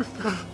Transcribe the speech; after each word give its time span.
Ha 0.00 0.06
ha 0.22 0.30
ha. 0.30 0.49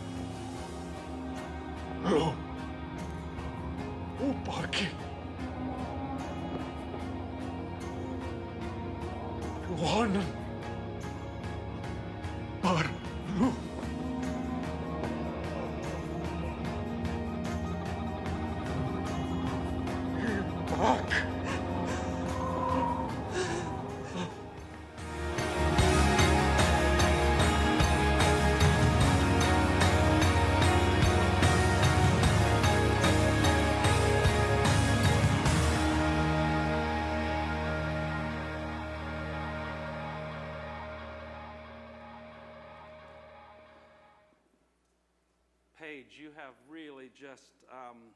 You 46.14 46.30
have 46.36 46.54
really 46.70 47.10
just 47.18 47.50
um, 47.72 48.14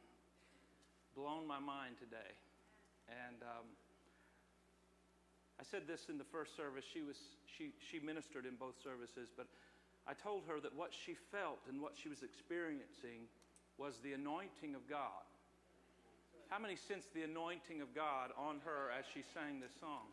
blown 1.16 1.46
my 1.46 1.58
mind 1.58 1.98
today. 1.98 2.32
And 3.10 3.42
um, 3.42 3.66
I 5.58 5.64
said 5.64 5.86
this 5.86 6.08
in 6.08 6.16
the 6.16 6.28
first 6.30 6.56
service. 6.56 6.84
She, 6.86 7.02
was, 7.02 7.16
she, 7.44 7.72
she 7.90 7.98
ministered 7.98 8.46
in 8.46 8.54
both 8.54 8.78
services, 8.82 9.28
but 9.36 9.46
I 10.06 10.14
told 10.14 10.44
her 10.46 10.60
that 10.60 10.74
what 10.74 10.94
she 10.94 11.14
felt 11.32 11.58
and 11.68 11.82
what 11.82 11.92
she 11.94 12.08
was 12.08 12.22
experiencing 12.22 13.26
was 13.76 13.98
the 14.02 14.12
anointing 14.12 14.74
of 14.74 14.88
God. 14.88 15.26
How 16.48 16.58
many 16.58 16.76
sensed 16.76 17.12
the 17.14 17.22
anointing 17.22 17.80
of 17.80 17.94
God 17.94 18.30
on 18.36 18.60
her 18.64 18.90
as 18.96 19.04
she 19.12 19.22
sang 19.34 19.60
this 19.60 19.72
song? 19.80 20.10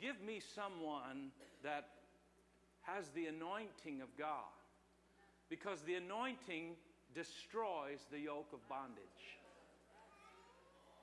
Give 0.00 0.20
me 0.20 0.40
someone 0.40 1.30
that 1.62 1.88
has 2.82 3.08
the 3.10 3.26
anointing 3.26 4.00
of 4.02 4.08
God 4.18 4.50
because 5.54 5.82
the 5.82 5.94
anointing 5.94 6.74
destroys 7.14 8.02
the 8.10 8.18
yoke 8.18 8.50
of 8.52 8.58
bondage. 8.68 9.38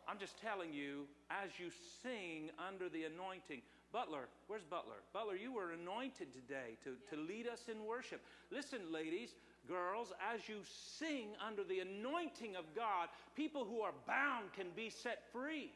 I'm 0.09 0.19
just 0.19 0.41
telling 0.41 0.73
you, 0.73 1.07
as 1.29 1.51
you 1.57 1.71
sing 2.03 2.49
under 2.59 2.89
the 2.89 3.05
anointing, 3.05 3.61
Butler, 3.93 4.27
where's 4.47 4.65
Butler? 4.65 4.99
Butler, 5.13 5.35
you 5.35 5.53
were 5.53 5.71
anointed 5.71 6.33
today 6.33 6.75
to, 6.83 6.95
to 7.15 7.21
lead 7.21 7.47
us 7.47 7.69
in 7.71 7.85
worship. 7.85 8.19
Listen, 8.51 8.79
ladies, 8.91 9.29
girls, 9.69 10.11
as 10.19 10.49
you 10.49 10.57
sing 10.65 11.29
under 11.39 11.63
the 11.63 11.79
anointing 11.79 12.57
of 12.57 12.65
God, 12.75 13.07
people 13.37 13.63
who 13.63 13.79
are 13.79 13.93
bound 14.05 14.51
can 14.51 14.67
be 14.75 14.89
set 14.89 15.23
free. 15.31 15.71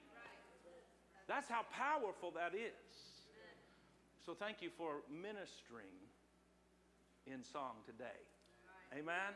That's 1.30 1.48
how 1.48 1.62
powerful 1.72 2.32
that 2.32 2.54
is. 2.54 2.74
So 4.26 4.34
thank 4.34 4.62
you 4.62 4.70
for 4.78 4.96
ministering 5.10 5.96
in 7.26 7.42
song 7.42 7.76
today. 7.86 8.20
Amen. 8.94 9.06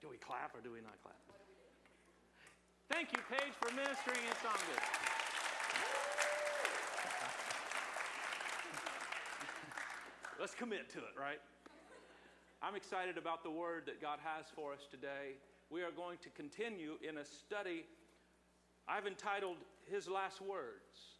Do 0.00 0.08
we 0.08 0.16
clap 0.16 0.54
or 0.54 0.60
do 0.60 0.72
we 0.72 0.80
not 0.80 0.94
clap? 1.02 1.16
Thank 2.90 3.12
you, 3.12 3.18
Paige, 3.28 3.52
for 3.60 3.68
ministering 3.74 4.24
in 4.24 4.32
song. 4.42 4.56
Let's 10.40 10.54
commit 10.54 10.88
to 10.90 10.98
it, 10.98 11.14
right? 11.18 11.40
I'm 12.62 12.74
excited 12.74 13.18
about 13.18 13.42
the 13.42 13.50
word 13.50 13.82
that 13.86 14.00
God 14.00 14.18
has 14.24 14.46
for 14.54 14.72
us 14.72 14.86
today. 14.90 15.36
We 15.70 15.82
are 15.82 15.90
going 15.90 16.16
to 16.22 16.30
continue 16.30 16.92
in 17.06 17.18
a 17.18 17.24
study 17.24 17.84
I've 18.88 19.06
entitled 19.06 19.56
His 19.90 20.08
Last 20.08 20.40
Words. 20.40 21.16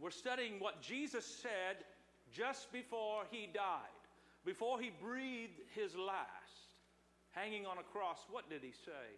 We're 0.00 0.10
studying 0.10 0.60
what 0.60 0.82
Jesus 0.82 1.24
said 1.24 1.84
just 2.32 2.72
before 2.72 3.22
He 3.30 3.48
died, 3.52 4.02
before 4.44 4.80
He 4.80 4.90
breathed 5.00 5.60
His 5.74 5.96
last, 5.96 6.76
hanging 7.30 7.66
on 7.66 7.78
a 7.78 7.82
cross. 7.82 8.18
What 8.30 8.50
did 8.50 8.62
He 8.62 8.72
say? 8.72 9.16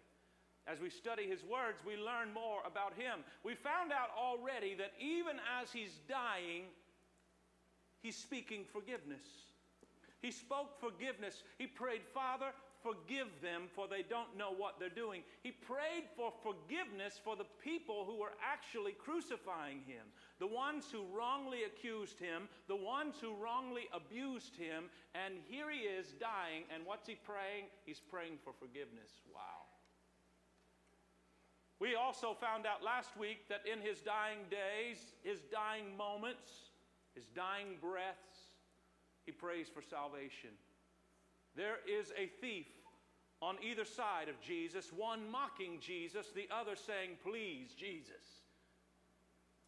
As 0.67 0.79
we 0.79 0.89
study 0.89 1.27
His 1.27 1.43
words, 1.43 1.81
we 1.85 1.95
learn 1.95 2.33
more 2.33 2.61
about 2.65 2.93
Him. 2.93 3.19
We 3.43 3.55
found 3.55 3.91
out 3.91 4.09
already 4.17 4.75
that 4.75 4.93
even 4.99 5.37
as 5.59 5.71
He's 5.71 5.99
dying, 6.07 6.65
He's 8.01 8.15
speaking 8.15 8.63
forgiveness. 8.71 9.27
He 10.21 10.31
spoke 10.31 10.79
forgiveness. 10.79 11.43
He 11.57 11.67
prayed, 11.67 12.01
Father, 12.13 12.51
forgive 12.81 13.27
them, 13.41 13.63
for 13.75 13.87
they 13.87 14.03
don't 14.03 14.37
know 14.37 14.51
what 14.51 14.79
they're 14.79 14.89
doing. 14.89 15.23
He 15.43 15.51
prayed 15.51 16.07
for 16.15 16.31
forgiveness 16.43 17.19
for 17.23 17.35
the 17.35 17.47
people 17.63 18.05
who 18.05 18.15
were 18.15 18.33
actually 18.43 18.93
crucifying 18.93 19.81
him, 19.85 20.05
the 20.39 20.47
ones 20.47 20.85
who 20.91 21.03
wrongly 21.15 21.63
accused 21.63 22.19
him, 22.19 22.47
the 22.67 22.75
ones 22.75 23.15
who 23.21 23.35
wrongly 23.35 23.89
abused 23.93 24.55
him, 24.55 24.85
and 25.13 25.35
here 25.47 25.69
he 25.69 25.87
is 25.87 26.13
dying, 26.19 26.63
and 26.73 26.85
what's 26.85 27.07
he 27.07 27.15
praying? 27.15 27.65
He's 27.85 27.99
praying 27.99 28.39
for 28.43 28.53
forgiveness. 28.59 29.11
Wow. 29.33 29.67
We 31.79 31.95
also 31.95 32.35
found 32.35 32.65
out 32.65 32.83
last 32.83 33.15
week 33.17 33.47
that 33.47 33.63
in 33.63 33.79
his 33.79 34.01
dying 34.01 34.39
days, 34.51 34.99
his 35.23 35.39
dying 35.51 35.95
moments, 35.95 36.71
his 37.15 37.25
dying 37.35 37.77
breaths, 37.81 38.51
he 39.25 39.31
prays 39.31 39.67
for 39.73 39.81
salvation. 39.81 40.51
There 41.55 41.77
is 41.87 42.11
a 42.17 42.27
thief 42.41 42.67
on 43.41 43.55
either 43.61 43.85
side 43.85 44.27
of 44.27 44.39
Jesus, 44.41 44.91
one 44.95 45.29
mocking 45.31 45.79
Jesus, 45.79 46.27
the 46.35 46.47
other 46.51 46.75
saying, 46.75 47.11
Please, 47.23 47.73
Jesus, 47.77 48.43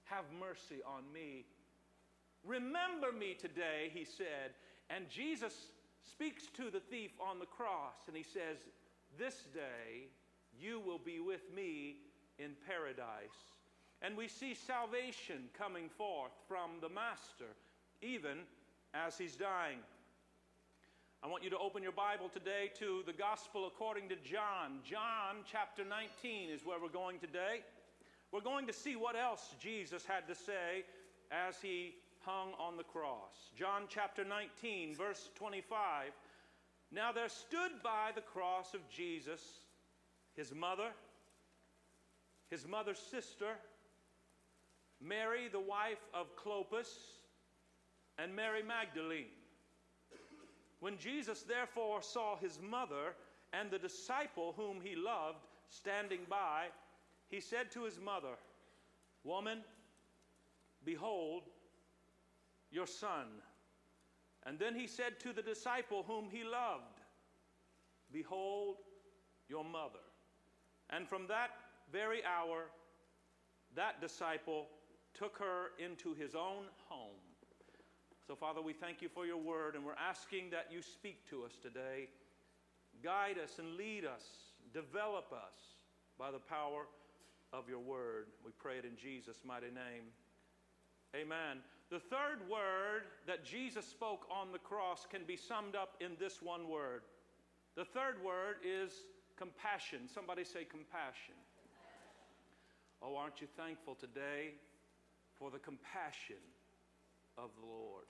have 0.06 0.26
mercy 0.40 0.82
on 0.86 1.04
me. 1.14 1.46
Remember 2.46 3.12
me 3.18 3.34
today, 3.34 3.92
he 3.94 4.04
said. 4.04 4.52
And 4.90 5.10
Jesus 5.10 5.54
speaks 6.04 6.48
to 6.58 6.70
the 6.70 6.80
thief 6.80 7.12
on 7.20 7.40
the 7.40 7.46
cross 7.46 8.08
and 8.08 8.18
he 8.18 8.24
says, 8.24 8.58
This 9.18 9.46
day 9.54 10.10
you 10.60 10.80
will 10.80 11.00
be 11.00 11.20
with 11.20 11.44
me 11.56 11.98
in 12.40 12.52
paradise. 12.68 13.56
And 14.02 14.18
we 14.18 14.28
see 14.28 14.54
salvation 14.54 15.50
coming 15.58 15.88
forth 15.88 16.32
from 16.48 16.72
the 16.82 16.90
Master, 16.90 17.56
even 18.02 18.40
as 18.94 19.18
he's 19.18 19.36
dying. 19.36 19.78
I 21.24 21.28
want 21.28 21.44
you 21.44 21.52
to 21.52 21.58
open 21.60 21.84
your 21.84 21.92
Bible 21.92 22.30
today 22.30 22.72
to 22.80 23.04
the 23.06 23.14
Gospel 23.14 23.68
according 23.68 24.10
to 24.10 24.16
John. 24.16 24.80
John 24.84 25.46
chapter 25.46 25.84
19 25.86 26.50
is 26.50 26.66
where 26.66 26.80
we're 26.82 26.90
going 26.90 27.20
today. 27.20 27.62
We're 28.32 28.42
going 28.42 28.66
to 28.66 28.74
see 28.74 28.96
what 28.96 29.16
else 29.16 29.54
Jesus 29.62 30.04
had 30.04 30.28
to 30.28 30.34
say 30.34 30.84
as 31.32 31.62
he 31.62 31.94
hung 32.22 32.54
on 32.60 32.76
the 32.76 32.84
cross. 32.84 33.52
John 33.56 33.84
chapter 33.88 34.26
19, 34.26 34.96
verse 34.96 35.30
25. 35.36 36.12
Now 36.92 37.12
there 37.12 37.30
stood 37.30 37.84
by 37.84 38.10
the 38.16 38.22
cross 38.22 38.74
of 38.74 38.80
Jesus 38.90 39.42
his 40.36 40.56
mother, 40.56 40.90
his 42.50 42.68
mother's 42.68 42.98
sister, 42.98 43.58
Mary, 45.00 45.50
the 45.52 45.60
wife 45.60 46.02
of 46.16 46.36
Clopas, 46.36 46.90
and 48.18 48.36
Mary 48.36 48.64
Magdalene. 48.64 49.26
When 50.82 50.98
Jesus 50.98 51.44
therefore 51.44 52.02
saw 52.02 52.36
his 52.38 52.60
mother 52.60 53.14
and 53.54 53.70
the 53.70 53.78
disciple 53.78 54.54
whom 54.58 54.82
he 54.82 54.96
loved 54.96 55.46
standing 55.70 56.22
by, 56.28 56.66
he 57.30 57.40
said 57.40 57.72
to 57.72 57.84
his 57.84 58.00
mother, 58.00 58.36
Woman, 59.24 59.60
behold 60.84 61.44
your 62.72 62.88
son. 62.88 63.28
And 64.48 64.58
then 64.58 64.74
he 64.74 64.88
said 64.88 65.20
to 65.20 65.34
the 65.34 65.44
disciple 65.44 66.04
whom 66.08 66.30
he 66.32 66.44
loved, 66.44 67.02
Behold 68.12 68.78
your 69.48 69.64
mother. 69.64 70.00
And 70.90 71.08
from 71.08 71.28
that 71.28 71.52
very 71.92 72.26
hour, 72.26 72.72
that 73.76 74.02
disciple 74.02 74.66
took 75.14 75.38
her 75.38 75.72
into 75.78 76.16
his 76.16 76.34
own 76.34 76.66
home. 76.88 77.21
So, 78.32 78.36
Father, 78.36 78.62
we 78.62 78.72
thank 78.72 79.02
you 79.02 79.10
for 79.10 79.26
your 79.26 79.36
word, 79.36 79.76
and 79.76 79.84
we're 79.84 80.00
asking 80.00 80.52
that 80.52 80.68
you 80.72 80.82
speak 80.82 81.30
to 81.30 81.44
us 81.44 81.52
today. 81.62 82.08
Guide 83.04 83.36
us 83.38 83.60
and 83.60 83.76
lead 83.76 84.06
us, 84.06 84.24
develop 84.74 85.34
us 85.34 85.60
by 86.18 86.32
the 86.32 86.40
power 86.40 86.88
of 87.52 87.68
your 87.68 87.80
word. 87.80 88.28
We 88.46 88.52
pray 88.58 88.78
it 88.78 88.86
in 88.86 88.96
Jesus' 88.96 89.42
mighty 89.46 89.68
name. 89.68 90.08
Amen. 91.14 91.60
The 91.90 92.00
third 92.00 92.50
word 92.50 93.04
that 93.28 93.44
Jesus 93.44 93.86
spoke 93.86 94.26
on 94.32 94.54
the 94.54 94.60
cross 94.60 95.06
can 95.12 95.26
be 95.28 95.36
summed 95.36 95.76
up 95.76 95.98
in 96.00 96.12
this 96.18 96.42
one 96.42 96.70
word. 96.70 97.02
The 97.76 97.84
third 97.84 98.24
word 98.24 98.64
is 98.64 98.94
compassion. 99.36 100.08
Somebody 100.08 100.46
say 100.46 100.64
compassion. 100.64 101.36
Oh, 103.04 103.18
aren't 103.18 103.42
you 103.42 103.48
thankful 103.58 103.96
today 103.96 104.54
for 105.38 105.52
the 105.52 105.60
compassion 105.60 106.40
of 107.38 107.50
the 107.60 107.68
Lord? 107.68 108.06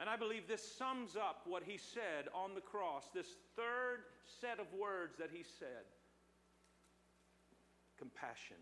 And 0.00 0.08
I 0.08 0.16
believe 0.16 0.48
this 0.48 0.76
sums 0.76 1.16
up 1.16 1.42
what 1.46 1.62
he 1.64 1.78
said 1.78 2.28
on 2.34 2.54
the 2.54 2.60
cross, 2.60 3.04
this 3.14 3.36
third 3.56 4.04
set 4.40 4.58
of 4.58 4.66
words 4.78 5.14
that 5.18 5.30
he 5.32 5.44
said 5.58 5.86
compassion. 7.98 8.56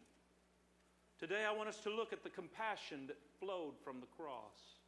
Today, 1.19 1.45
I 1.49 1.53
want 1.53 1.69
us 1.69 1.79
to 1.85 1.91
look 1.91 2.13
at 2.13 2.23
the 2.23 2.31
compassion 2.31 3.07
that 3.07 3.17
flowed 3.41 3.75
from 3.83 4.01
the 4.01 4.07
cross. 4.07 4.79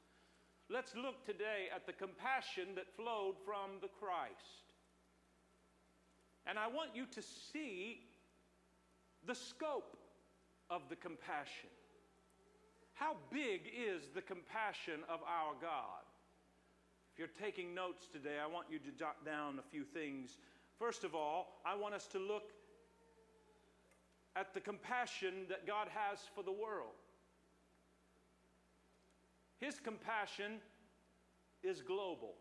Let's 0.69 0.95
look 0.95 1.25
today 1.25 1.69
at 1.75 1.87
the 1.87 1.93
compassion 1.93 2.75
that 2.75 2.95
flowed 2.97 3.37
from 3.45 3.81
the 3.81 3.89
Christ. 3.89 4.65
And 6.47 6.59
I 6.59 6.67
want 6.67 6.91
you 6.95 7.07
to 7.07 7.23
see 7.23 8.01
the 9.27 9.35
scope 9.35 9.97
of 10.71 10.83
the 10.89 10.97
compassion. 10.97 11.71
How 12.95 13.17
big 13.31 13.63
is 13.75 14.03
the 14.15 14.23
compassion 14.23 15.01
of 15.09 15.21
our 15.27 15.55
God? 15.61 16.04
If 17.15 17.21
you're 17.21 17.29
taking 17.41 17.77
notes 17.77 18.09
today, 18.13 18.39
I 18.43 18.49
want 18.49 18.67
you 18.69 18.81
to 18.81 18.91
jot 18.99 19.25
down 19.25 19.61
a 19.61 19.63
few 19.71 19.85
things. 19.85 20.39
First 20.81 21.05
of 21.05 21.15
all, 21.15 21.61
I 21.65 21.77
want 21.77 21.95
us 21.95 22.09
to 22.09 22.19
look 22.19 22.51
at 24.35 24.53
the 24.53 24.59
compassion 24.59 25.47
that 25.49 25.65
God 25.65 25.87
has 25.95 26.19
for 26.35 26.43
the 26.43 26.51
world. 26.51 26.99
His 29.61 29.79
compassion 29.79 30.59
is 31.63 31.83
global. 31.83 32.35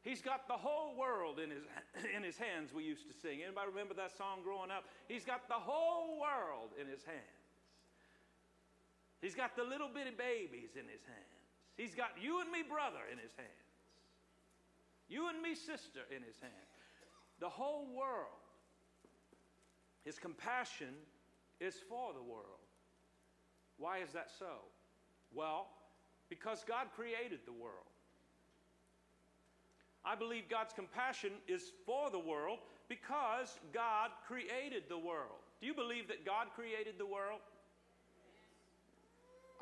He's 0.00 0.22
got 0.22 0.48
the 0.48 0.54
whole 0.54 0.96
world 0.96 1.38
in 1.38 1.50
his, 1.50 1.64
in 2.16 2.22
his 2.22 2.38
hands, 2.38 2.72
we 2.72 2.82
used 2.82 3.06
to 3.08 3.14
sing. 3.14 3.40
Anybody 3.44 3.68
remember 3.68 3.92
that 3.92 4.16
song 4.16 4.38
growing 4.42 4.70
up? 4.70 4.84
He's 5.06 5.26
got 5.26 5.48
the 5.48 5.60
whole 5.60 6.18
world 6.18 6.70
in 6.80 6.88
his 6.88 7.04
hands. 7.04 7.20
He's 9.20 9.34
got 9.34 9.54
the 9.54 9.64
little 9.64 9.88
bitty 9.92 10.16
babies 10.16 10.70
in 10.80 10.88
his 10.88 11.04
hands. 11.04 11.31
He's 11.76 11.94
got 11.94 12.10
you 12.20 12.40
and 12.40 12.50
me, 12.50 12.62
brother, 12.62 13.00
in 13.10 13.18
his 13.18 13.32
hands. 13.36 13.48
You 15.08 15.28
and 15.28 15.40
me, 15.42 15.54
sister, 15.54 16.00
in 16.14 16.22
his 16.22 16.36
hands. 16.40 16.54
The 17.40 17.48
whole 17.48 17.86
world. 17.94 18.40
His 20.04 20.18
compassion 20.18 20.94
is 21.60 21.76
for 21.88 22.12
the 22.12 22.22
world. 22.22 22.66
Why 23.78 23.98
is 23.98 24.12
that 24.12 24.30
so? 24.38 24.62
Well, 25.34 25.68
because 26.28 26.64
God 26.66 26.88
created 26.94 27.40
the 27.46 27.52
world. 27.52 27.92
I 30.04 30.14
believe 30.14 30.44
God's 30.50 30.72
compassion 30.72 31.32
is 31.46 31.72
for 31.86 32.10
the 32.10 32.18
world 32.18 32.58
because 32.88 33.60
God 33.72 34.10
created 34.26 34.84
the 34.88 34.98
world. 34.98 35.38
Do 35.60 35.66
you 35.66 35.74
believe 35.74 36.08
that 36.08 36.26
God 36.26 36.48
created 36.54 36.94
the 36.98 37.06
world? 37.06 37.40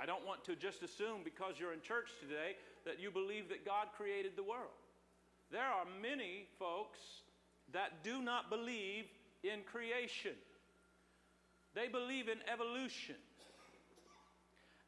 I 0.00 0.06
don't 0.06 0.26
want 0.26 0.44
to 0.44 0.56
just 0.56 0.82
assume 0.82 1.20
because 1.24 1.54
you're 1.58 1.74
in 1.74 1.82
church 1.82 2.08
today 2.20 2.56
that 2.86 2.98
you 2.98 3.10
believe 3.10 3.50
that 3.50 3.66
God 3.66 3.88
created 3.96 4.32
the 4.34 4.42
world. 4.42 4.72
There 5.52 5.60
are 5.60 5.84
many 6.00 6.46
folks 6.58 6.98
that 7.72 8.02
do 8.02 8.22
not 8.22 8.48
believe 8.48 9.04
in 9.42 9.60
creation, 9.70 10.36
they 11.74 11.88
believe 11.88 12.28
in 12.28 12.38
evolution. 12.50 13.16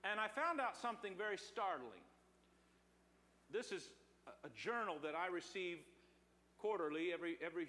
And 0.04 0.18
I 0.18 0.26
found 0.26 0.60
out 0.60 0.76
something 0.76 1.14
very 1.16 1.38
startling. 1.38 2.02
This 3.52 3.70
is 3.70 3.88
a 4.42 4.50
journal 4.50 4.96
that 5.04 5.14
I 5.14 5.28
receive 5.28 5.78
quarterly. 6.58 7.12
Every, 7.12 7.38
every 7.38 7.68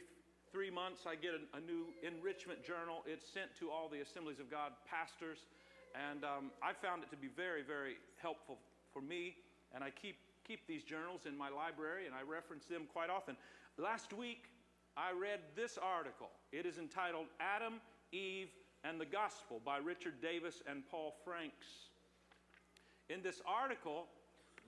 three 0.52 0.72
months, 0.72 1.06
I 1.06 1.14
get 1.14 1.34
a, 1.38 1.58
a 1.58 1.62
new 1.62 1.94
enrichment 2.02 2.66
journal. 2.66 3.06
It's 3.06 3.30
sent 3.30 3.54
to 3.60 3.70
all 3.70 3.88
the 3.88 4.02
Assemblies 4.02 4.40
of 4.40 4.50
God 4.50 4.72
pastors. 4.90 5.46
And 5.94 6.24
um, 6.24 6.52
I 6.62 6.74
found 6.74 7.04
it 7.04 7.12
to 7.12 7.18
be 7.18 7.28
very, 7.28 7.62
very 7.62 7.96
helpful 8.22 8.58
for 8.92 9.02
me. 9.02 9.36
And 9.74 9.84
I 9.84 9.90
keep, 9.90 10.18
keep 10.48 10.68
these 10.68 10.84
journals 10.84 11.22
in 11.26 11.38
my 11.38 11.50
library 11.50 12.06
and 12.06 12.16
I 12.16 12.22
reference 12.22 12.66
them 12.66 12.84
quite 12.92 13.10
often. 13.10 13.36
Last 13.78 14.14
week, 14.14 14.46
I 14.96 15.12
read 15.12 15.40
this 15.56 15.78
article. 15.82 16.30
It 16.52 16.66
is 16.66 16.78
entitled 16.78 17.26
Adam, 17.40 17.82
Eve, 18.12 18.50
and 18.84 19.00
the 19.00 19.06
Gospel 19.06 19.62
by 19.64 19.78
Richard 19.78 20.22
Davis 20.22 20.62
and 20.68 20.84
Paul 20.90 21.16
Franks. 21.24 21.66
In 23.10 23.24
this 23.24 23.42
article, 23.48 24.06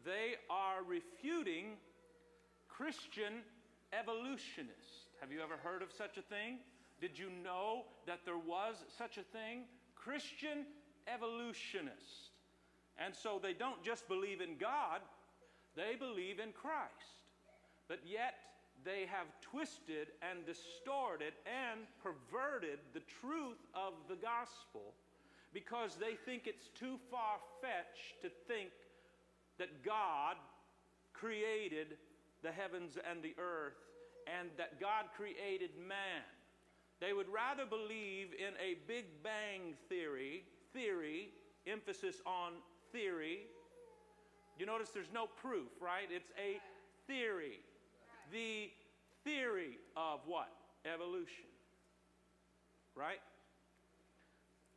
they 0.03 0.35
are 0.49 0.83
refuting 0.87 1.77
Christian 2.67 3.41
evolutionists. 3.93 5.07
Have 5.21 5.31
you 5.31 5.41
ever 5.41 5.57
heard 5.57 5.81
of 5.81 5.89
such 5.91 6.17
a 6.17 6.21
thing? 6.21 6.59
Did 6.99 7.17
you 7.17 7.29
know 7.43 7.83
that 8.07 8.19
there 8.25 8.37
was 8.37 8.77
such 8.97 9.17
a 9.17 9.23
thing? 9.23 9.63
Christian 9.95 10.65
evolutionists. 11.13 12.29
And 12.97 13.13
so 13.13 13.39
they 13.41 13.53
don't 13.53 13.83
just 13.83 14.07
believe 14.07 14.41
in 14.41 14.57
God, 14.59 15.01
they 15.75 15.95
believe 15.95 16.39
in 16.39 16.51
Christ. 16.53 17.19
But 17.87 17.99
yet 18.05 18.35
they 18.83 19.05
have 19.11 19.27
twisted 19.41 20.07
and 20.21 20.45
distorted 20.45 21.33
and 21.45 21.81
perverted 22.01 22.79
the 22.93 23.01
truth 23.21 23.59
of 23.73 23.93
the 24.07 24.15
gospel 24.15 24.93
because 25.53 25.95
they 25.95 26.15
think 26.25 26.47
it's 26.47 26.67
too 26.77 26.97
far 27.09 27.37
fetched 27.61 28.21
to 28.21 28.29
think 28.47 28.69
that 29.57 29.83
God 29.83 30.35
created 31.13 31.97
the 32.43 32.51
heavens 32.51 32.97
and 33.09 33.23
the 33.23 33.33
earth 33.39 33.79
and 34.27 34.49
that 34.57 34.79
God 34.79 35.05
created 35.15 35.71
man. 35.87 36.23
They 36.99 37.13
would 37.13 37.29
rather 37.29 37.65
believe 37.65 38.33
in 38.37 38.53
a 38.61 38.77
Big 38.87 39.05
Bang 39.23 39.75
theory, 39.89 40.43
theory, 40.75 41.29
emphasis 41.65 42.17
on 42.25 42.53
theory. 42.91 43.47
You 44.59 44.65
notice 44.65 44.89
there's 44.93 45.13
no 45.13 45.27
proof, 45.41 45.71
right? 45.81 46.07
It's 46.11 46.31
a 46.37 46.59
theory. 47.07 47.59
The 48.31 48.69
theory 49.23 49.79
of 49.97 50.19
what? 50.27 50.51
Evolution. 50.85 51.49
Right? 52.95 53.19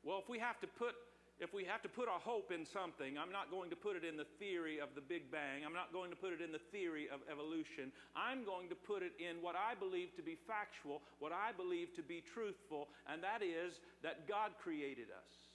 Well, 0.03 0.19
if 0.23 0.29
we 0.29 0.39
have 0.39 0.59
to 0.61 0.67
put 0.67 0.95
if 1.41 1.55
we 1.55 1.63
have 1.65 1.83
to 1.83 1.89
put 1.89 2.09
our 2.09 2.19
hope 2.19 2.51
in 2.51 2.67
something, 2.67 3.15
I'm 3.15 3.31
not 3.31 3.49
going 3.51 3.71
to 3.71 3.77
put 3.77 3.95
it 3.95 4.03
in 4.03 4.17
the 4.17 4.27
theory 4.43 4.81
of 4.81 4.89
the 4.97 5.01
Big 5.01 5.31
Bang. 5.31 5.63
I'm 5.65 5.73
not 5.73 5.93
going 5.93 6.11
to 6.11 6.17
put 6.19 6.33
it 6.33 6.43
in 6.43 6.51
the 6.51 6.59
theory 6.75 7.07
of 7.15 7.21
evolution. 7.31 7.95
I'm 8.17 8.43
going 8.43 8.69
to 8.71 8.75
put 8.75 9.07
it 9.07 9.13
in 9.23 9.39
what 9.39 9.55
I 9.55 9.79
believe 9.79 10.17
to 10.17 10.23
be 10.23 10.35
factual, 10.35 11.01
what 11.21 11.31
I 11.31 11.55
believe 11.55 11.95
to 11.95 12.03
be 12.03 12.25
truthful, 12.27 12.89
and 13.07 13.23
that 13.23 13.47
is 13.47 13.79
that 14.03 14.27
God 14.27 14.59
created 14.59 15.15
us. 15.15 15.48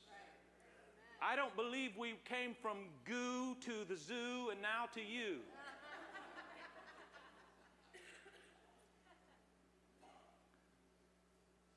I 1.23 1.37
don't 1.37 1.55
believe 1.55 1.91
we 1.97 2.15
came 2.25 2.53
from 2.61 2.77
goo 3.05 3.55
to 3.61 3.85
the 3.87 3.95
zoo 3.95 4.49
and 4.51 4.61
now 4.61 4.87
to 4.93 4.99
you. 4.99 5.37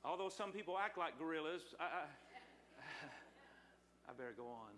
Although 0.04 0.28
some 0.28 0.50
people 0.50 0.76
act 0.78 0.98
like 0.98 1.18
gorillas, 1.18 1.62
I, 1.78 1.84
I 1.84 2.04
I 4.08 4.12
better 4.12 4.34
go 4.36 4.46
on. 4.46 4.74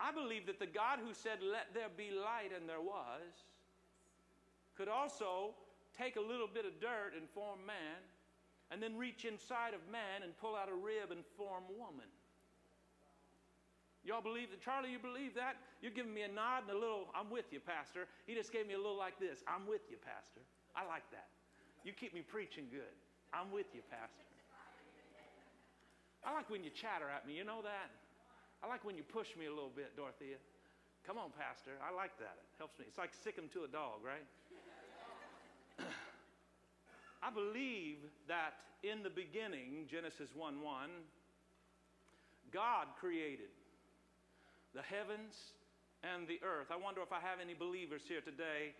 I 0.00 0.10
believe 0.10 0.46
that 0.46 0.58
the 0.58 0.66
God 0.66 0.98
who 1.04 1.14
said, 1.14 1.38
Let 1.40 1.72
there 1.72 1.92
be 1.94 2.10
light, 2.10 2.50
and 2.54 2.68
there 2.68 2.80
was, 2.80 3.44
could 4.76 4.88
also 4.88 5.54
take 5.96 6.16
a 6.16 6.20
little 6.20 6.48
bit 6.48 6.64
of 6.64 6.80
dirt 6.80 7.12
and 7.16 7.28
form 7.30 7.64
man, 7.66 8.02
and 8.70 8.82
then 8.82 8.96
reach 8.96 9.24
inside 9.24 9.72
of 9.72 9.80
man 9.90 10.24
and 10.24 10.36
pull 10.38 10.56
out 10.56 10.68
a 10.68 10.74
rib 10.74 11.12
and 11.12 11.24
form 11.36 11.64
woman. 11.78 12.08
Y'all 14.04 14.20
believe 14.20 14.52
that? 14.52 14.60
Charlie, 14.60 14.92
you 14.92 15.00
believe 15.00 15.32
that? 15.34 15.56
You're 15.80 15.96
giving 15.96 16.12
me 16.12 16.28
a 16.28 16.32
nod 16.32 16.68
and 16.68 16.76
a 16.76 16.78
little, 16.78 17.08
I'm 17.16 17.32
with 17.32 17.48
you, 17.48 17.58
Pastor. 17.58 18.04
He 18.28 18.36
just 18.36 18.52
gave 18.52 18.68
me 18.68 18.76
a 18.76 18.80
little 18.80 19.00
like 19.00 19.16
this. 19.16 19.40
I'm 19.48 19.64
with 19.64 19.88
you, 19.88 19.96
Pastor. 19.96 20.44
I 20.76 20.84
like 20.84 21.08
that. 21.16 21.32
You 21.88 21.96
keep 21.96 22.12
me 22.12 22.20
preaching 22.20 22.68
good. 22.68 22.92
I'm 23.32 23.48
with 23.48 23.72
you, 23.72 23.80
Pastor. 23.88 24.24
I 26.24 26.32
like 26.32 26.48
when 26.48 26.64
you 26.64 26.70
chatter 26.72 27.08
at 27.08 27.26
me, 27.28 27.36
you 27.36 27.44
know 27.44 27.60
that? 27.60 27.92
I 28.62 28.68
like 28.68 28.84
when 28.84 28.96
you 28.96 29.04
push 29.04 29.36
me 29.36 29.44
a 29.44 29.52
little 29.52 29.72
bit, 29.72 29.96
Dorothea. 29.96 30.40
Come 31.04 31.18
on, 31.18 31.28
Pastor. 31.36 31.76
I 31.84 31.92
like 31.92 32.16
that. 32.16 32.40
It 32.40 32.48
helps 32.56 32.78
me. 32.78 32.86
It's 32.88 32.96
like 32.96 33.12
sick 33.12 33.36
him 33.36 33.52
to 33.52 33.64
a 33.64 33.68
dog, 33.68 34.00
right? 34.00 34.24
I 37.22 37.28
believe 37.28 37.98
that 38.28 38.56
in 38.82 39.02
the 39.02 39.12
beginning, 39.12 39.84
Genesis 39.84 40.32
1 40.32 40.62
1, 40.62 40.88
God 42.52 42.88
created 42.98 43.52
the 44.74 44.82
heavens 44.82 45.54
and 46.02 46.28
the 46.28 46.40
earth. 46.42 46.68
I 46.70 46.76
wonder 46.76 47.00
if 47.00 47.12
I 47.12 47.20
have 47.20 47.38
any 47.40 47.54
believers 47.54 48.02
here 48.06 48.20
today 48.20 48.74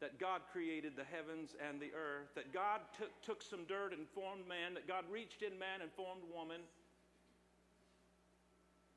that 0.00 0.18
God 0.18 0.40
created 0.50 0.96
the 0.96 1.04
heavens 1.04 1.52
and 1.60 1.78
the 1.78 1.92
earth, 1.92 2.32
that 2.34 2.52
God 2.52 2.80
took, 2.96 3.12
took 3.22 3.42
some 3.42 3.68
dirt 3.68 3.92
and 3.92 4.08
formed 4.08 4.48
man, 4.48 4.72
that 4.74 4.88
God 4.88 5.04
reached 5.12 5.42
in 5.42 5.58
man 5.58 5.84
and 5.84 5.92
formed 5.92 6.24
woman. 6.32 6.64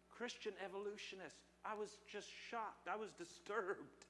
Christian 0.10 0.53
evolutionists. 0.63 1.44
I 1.65 1.75
was 1.75 1.89
just 2.08 2.27
shocked. 2.50 2.88
I 2.88 2.96
was 2.96 3.12
disturbed. 3.12 4.08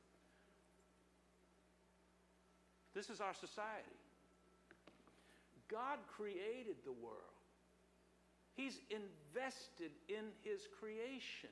This 2.94 3.10
is 3.10 3.22
our 3.22 3.34
society. 3.34 3.98
God 5.70 5.98
created 6.16 6.78
the 6.86 6.92
world. 6.92 7.18
He's 8.56 8.80
invested 8.92 9.90
in 10.08 10.30
his 10.44 10.68
creation. 10.80 11.50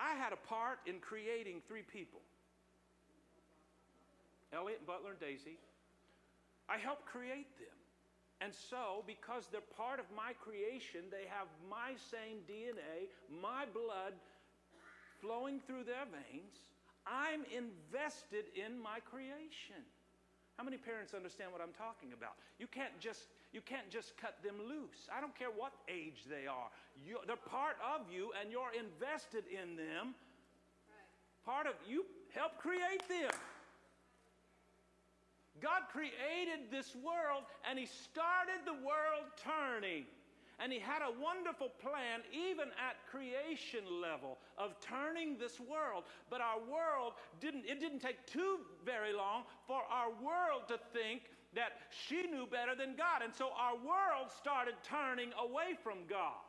I 0.00 0.16
had 0.16 0.32
a 0.32 0.40
part 0.48 0.80
in 0.86 0.98
creating 0.98 1.60
three 1.68 1.82
people 1.82 2.20
Elliot, 4.52 4.80
and 4.82 4.86
Butler, 4.86 5.14
and 5.14 5.20
Daisy. 5.20 5.58
I 6.68 6.78
helped 6.78 7.06
create 7.06 7.46
them. 7.58 7.76
And 8.40 8.50
so, 8.54 9.04
because 9.06 9.46
they're 9.52 9.70
part 9.76 10.00
of 10.00 10.06
my 10.16 10.32
creation, 10.40 11.06
they 11.12 11.28
have 11.28 11.46
my 11.68 11.92
same 12.10 12.40
DNA, 12.48 13.06
my 13.28 13.68
blood 13.70 14.16
flowing 15.20 15.60
through 15.60 15.84
their 15.84 16.08
veins. 16.08 16.64
I'm 17.06 17.44
invested 17.52 18.48
in 18.56 18.80
my 18.80 18.98
creation. 19.04 19.84
How 20.56 20.64
many 20.64 20.78
parents 20.78 21.12
understand 21.12 21.52
what 21.52 21.60
I'm 21.60 21.76
talking 21.76 22.16
about? 22.16 22.40
You 22.58 22.66
can't 22.66 22.96
just 22.98 23.28
you 23.52 23.60
can't 23.60 23.90
just 23.90 24.16
cut 24.16 24.38
them 24.44 24.56
loose. 24.58 25.08
I 25.14 25.20
don't 25.20 25.36
care 25.36 25.50
what 25.54 25.72
age 25.88 26.24
they 26.28 26.46
are. 26.46 26.70
You, 27.04 27.18
they're 27.26 27.36
part 27.36 27.76
of 27.82 28.06
you, 28.12 28.30
and 28.40 28.50
you're 28.50 28.72
invested 28.78 29.44
in 29.50 29.76
them. 29.76 30.14
Part 31.44 31.66
of 31.66 31.74
you 31.88 32.04
help 32.34 32.58
create 32.58 33.02
them. 33.08 33.30
God 35.60 35.82
created 35.92 36.70
this 36.70 36.96
world 36.96 37.44
and 37.68 37.78
He 37.78 37.86
started 37.86 38.64
the 38.64 38.74
world 38.80 39.28
turning. 39.36 40.04
And 40.58 40.72
He 40.72 40.78
had 40.78 41.00
a 41.00 41.12
wonderful 41.20 41.68
plan, 41.80 42.20
even 42.32 42.68
at 42.76 43.00
creation 43.10 43.84
level, 44.00 44.38
of 44.58 44.76
turning 44.80 45.38
this 45.38 45.58
world. 45.60 46.04
But 46.28 46.40
our 46.40 46.60
world 46.60 47.14
didn't, 47.40 47.64
it 47.64 47.80
didn't 47.80 48.00
take 48.00 48.26
too 48.26 48.60
very 48.84 49.12
long 49.12 49.44
for 49.66 49.80
our 49.90 50.10
world 50.22 50.68
to 50.68 50.78
think 50.92 51.22
that 51.54 51.72
she 51.90 52.26
knew 52.26 52.46
better 52.46 52.74
than 52.74 52.94
God. 52.96 53.22
And 53.22 53.34
so 53.34 53.50
our 53.58 53.74
world 53.74 54.30
started 54.36 54.74
turning 54.82 55.30
away 55.38 55.74
from 55.82 56.06
God. 56.08 56.40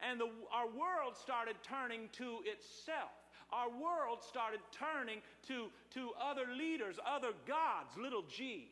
And 0.00 0.20
the, 0.20 0.28
our 0.52 0.66
world 0.66 1.16
started 1.16 1.56
turning 1.62 2.08
to 2.20 2.44
itself 2.44 3.10
our 3.52 3.70
world 3.70 4.22
started 4.22 4.60
turning 4.72 5.22
to, 5.46 5.70
to 5.94 6.10
other 6.18 6.50
leaders, 6.50 6.98
other 7.06 7.30
gods, 7.46 7.94
little 7.96 8.24
g. 8.26 8.70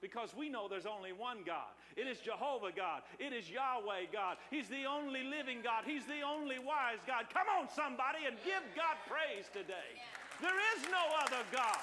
Because 0.00 0.34
we 0.34 0.48
know 0.48 0.68
there's 0.68 0.86
only 0.86 1.12
one 1.12 1.38
God. 1.44 1.74
It 1.96 2.06
is 2.06 2.18
Jehovah 2.18 2.70
God. 2.70 3.02
It 3.18 3.32
is 3.32 3.50
Yahweh 3.50 4.10
God. 4.12 4.38
He's 4.50 4.68
the 4.68 4.86
only 4.86 5.24
living 5.24 5.58
God. 5.62 5.82
He's 5.84 6.06
the 6.06 6.22
only 6.22 6.58
wise 6.58 7.02
God. 7.06 7.26
Come 7.34 7.50
on, 7.58 7.66
somebody, 7.66 8.26
and 8.26 8.38
give 8.46 8.62
God 8.78 8.94
praise 9.10 9.50
today. 9.50 9.98
There 10.40 10.54
is 10.78 10.86
no 10.86 11.02
other 11.18 11.42
God. 11.50 11.82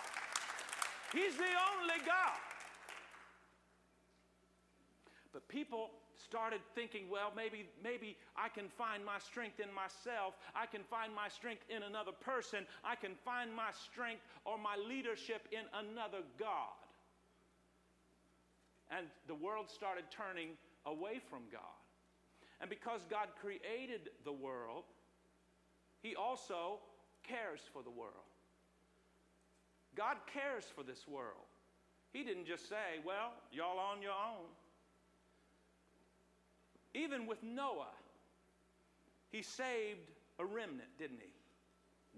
He's 1.12 1.36
the 1.36 1.51
only 1.75 2.00
God. 2.08 2.39
But 5.36 5.50
people 5.50 5.92
started 6.15 6.62
thinking, 6.75 7.10
well, 7.12 7.34
maybe, 7.36 7.68
maybe 7.84 8.15
I 8.38 8.48
can 8.48 8.70
find 8.70 9.04
my 9.04 9.20
strength 9.20 9.60
in 9.60 9.68
myself. 9.75 10.39
I 10.56 10.65
can 10.65 10.80
find 10.89 11.13
my 11.13 11.27
strength 11.27 11.63
in 11.68 11.84
another 11.84 12.13
person. 12.13 12.63
I 12.86 12.96
can 12.96 13.20
find 13.25 13.54
my 13.54 13.75
strength 13.75 14.22
or 14.46 14.58
my 14.58 14.80
leadership 14.80 15.44
in 15.51 15.68
another 15.75 16.24
God. 16.39 16.80
And 18.89 19.08
the 19.27 19.36
world 19.36 19.70
started 19.70 20.06
turning 20.10 20.56
away 20.86 21.20
from 21.30 21.51
God. 21.51 21.84
And 22.62 22.70
because 22.70 23.01
God 23.12 23.27
created 23.36 24.15
the 24.24 24.32
world, 24.32 24.86
He 26.00 26.15
also 26.15 26.80
cares 27.27 27.60
for 27.74 27.84
the 27.84 27.92
world. 27.92 28.32
God 29.98 30.15
cares 30.32 30.63
for 30.74 30.84
this 30.84 31.10
world. 31.10 31.44
He 32.13 32.24
didn't 32.24 32.48
just 32.48 32.70
say, 32.70 33.04
well, 33.06 33.34
y'all 33.51 33.80
on 33.80 34.01
your 34.01 34.15
own. 34.15 34.48
Even 36.95 37.27
with 37.27 37.43
Noah, 37.43 37.91
he 39.29 39.41
saved 39.41 40.11
a 40.39 40.45
remnant, 40.45 40.87
didn't 40.97 41.19
he? 41.19 41.33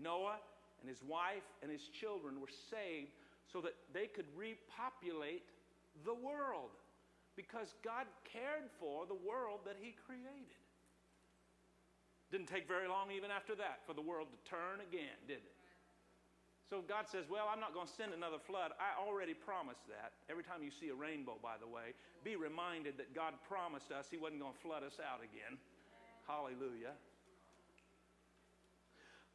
Noah 0.02 0.38
and 0.80 0.88
his 0.88 1.02
wife 1.02 1.50
and 1.64 1.72
his 1.72 1.90
children 1.90 2.40
were 2.40 2.54
saved 2.70 3.10
so 3.52 3.60
that 3.62 3.74
they 3.92 4.06
could 4.06 4.28
repopulate 4.38 5.44
the 6.06 6.14
world 6.14 6.70
because 7.36 7.74
God 7.84 8.06
cared 8.24 8.70
for 8.80 9.08
the 9.08 9.18
world 9.18 9.62
that 9.66 9.78
he 9.82 9.96
created. 10.06 10.62
Didn't 12.32 12.48
take 12.48 12.68
very 12.68 12.88
long 12.88 13.10
even 13.10 13.32
after 13.32 13.56
that 13.56 13.80
for 13.88 13.94
the 13.94 14.02
world 14.02 14.28
to 14.30 14.50
turn 14.50 14.86
again, 14.88 15.18
did 15.28 15.38
it? 15.38 15.57
So 16.70 16.84
God 16.84 17.08
says, 17.08 17.32
Well, 17.32 17.48
I'm 17.48 17.64
not 17.64 17.74
going 17.74 17.88
to 17.88 17.96
send 17.96 18.12
another 18.12 18.40
flood. 18.44 18.76
I 18.76 19.00
already 19.00 19.34
promised 19.34 19.88
that. 19.88 20.12
Every 20.28 20.44
time 20.44 20.60
you 20.60 20.72
see 20.72 20.92
a 20.92 20.96
rainbow, 20.96 21.40
by 21.40 21.56
the 21.56 21.68
way, 21.68 21.96
be 22.28 22.36
reminded 22.36 23.00
that 23.00 23.16
God 23.16 23.40
promised 23.48 23.92
us 23.92 24.12
He 24.12 24.20
wasn't 24.20 24.44
going 24.44 24.54
to 24.54 24.60
flood 24.60 24.84
us 24.84 25.00
out 25.00 25.24
again. 25.24 25.56
Hallelujah. 26.28 27.00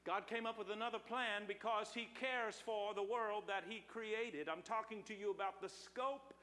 God 0.04 0.26
came 0.26 0.44
up 0.44 0.58
with 0.58 0.68
another 0.68 0.98
plan 0.98 1.48
because 1.48 1.88
He 1.94 2.12
cares 2.18 2.60
for 2.60 2.92
the 2.92 3.02
world 3.02 3.44
that 3.48 3.64
He 3.64 3.80
created. 3.88 4.48
I'm 4.52 4.62
talking 4.62 5.00
to 5.08 5.16
you 5.16 5.30
about 5.30 5.62
the 5.62 5.70
scope 5.72 6.34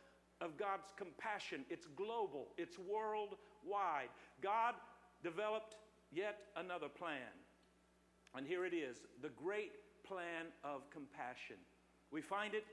of 0.41 0.57
God's 0.57 0.89
compassion. 0.97 1.65
It's 1.69 1.85
global, 1.95 2.47
it's 2.57 2.79
worldwide. 2.79 4.09
God 4.41 4.73
developed 5.21 5.75
yet 6.11 6.49
another 6.55 6.89
plan. 6.89 7.35
And 8.35 8.47
here 8.47 8.65
it 8.65 8.73
is 8.73 8.97
the 9.21 9.29
great 9.29 9.73
plan 10.09 10.49
of 10.63 10.89
compassion. 10.89 11.57
We 12.11 12.21
find 12.21 12.55
it 12.55 12.65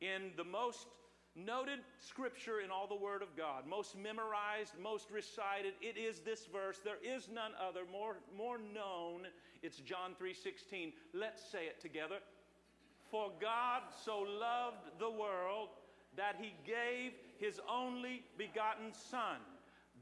in 0.00 0.30
the 0.36 0.44
most 0.44 0.86
noted 1.34 1.80
scripture 1.98 2.60
in 2.60 2.70
all 2.70 2.86
the 2.86 2.94
Word 2.94 3.22
of 3.22 3.36
God, 3.36 3.66
most 3.66 3.96
memorized, 3.96 4.72
most 4.80 5.10
recited. 5.10 5.72
It 5.80 5.96
is 5.96 6.20
this 6.20 6.46
verse. 6.46 6.78
There 6.84 7.02
is 7.02 7.28
none 7.32 7.52
other 7.58 7.80
more, 7.90 8.18
more 8.36 8.58
known. 8.58 9.26
It's 9.62 9.78
John 9.78 10.14
3:16. 10.14 10.92
Let's 11.12 11.42
say 11.42 11.66
it 11.66 11.80
together. 11.80 12.20
For 13.10 13.32
God 13.40 13.82
so 14.04 14.20
loved 14.20 14.98
the 14.98 15.10
world 15.10 15.70
that 16.16 16.36
he 16.36 16.54
gave 16.64 17.12
his 17.38 17.60
only 17.68 18.22
begotten 18.36 18.92
Son, 18.92 19.38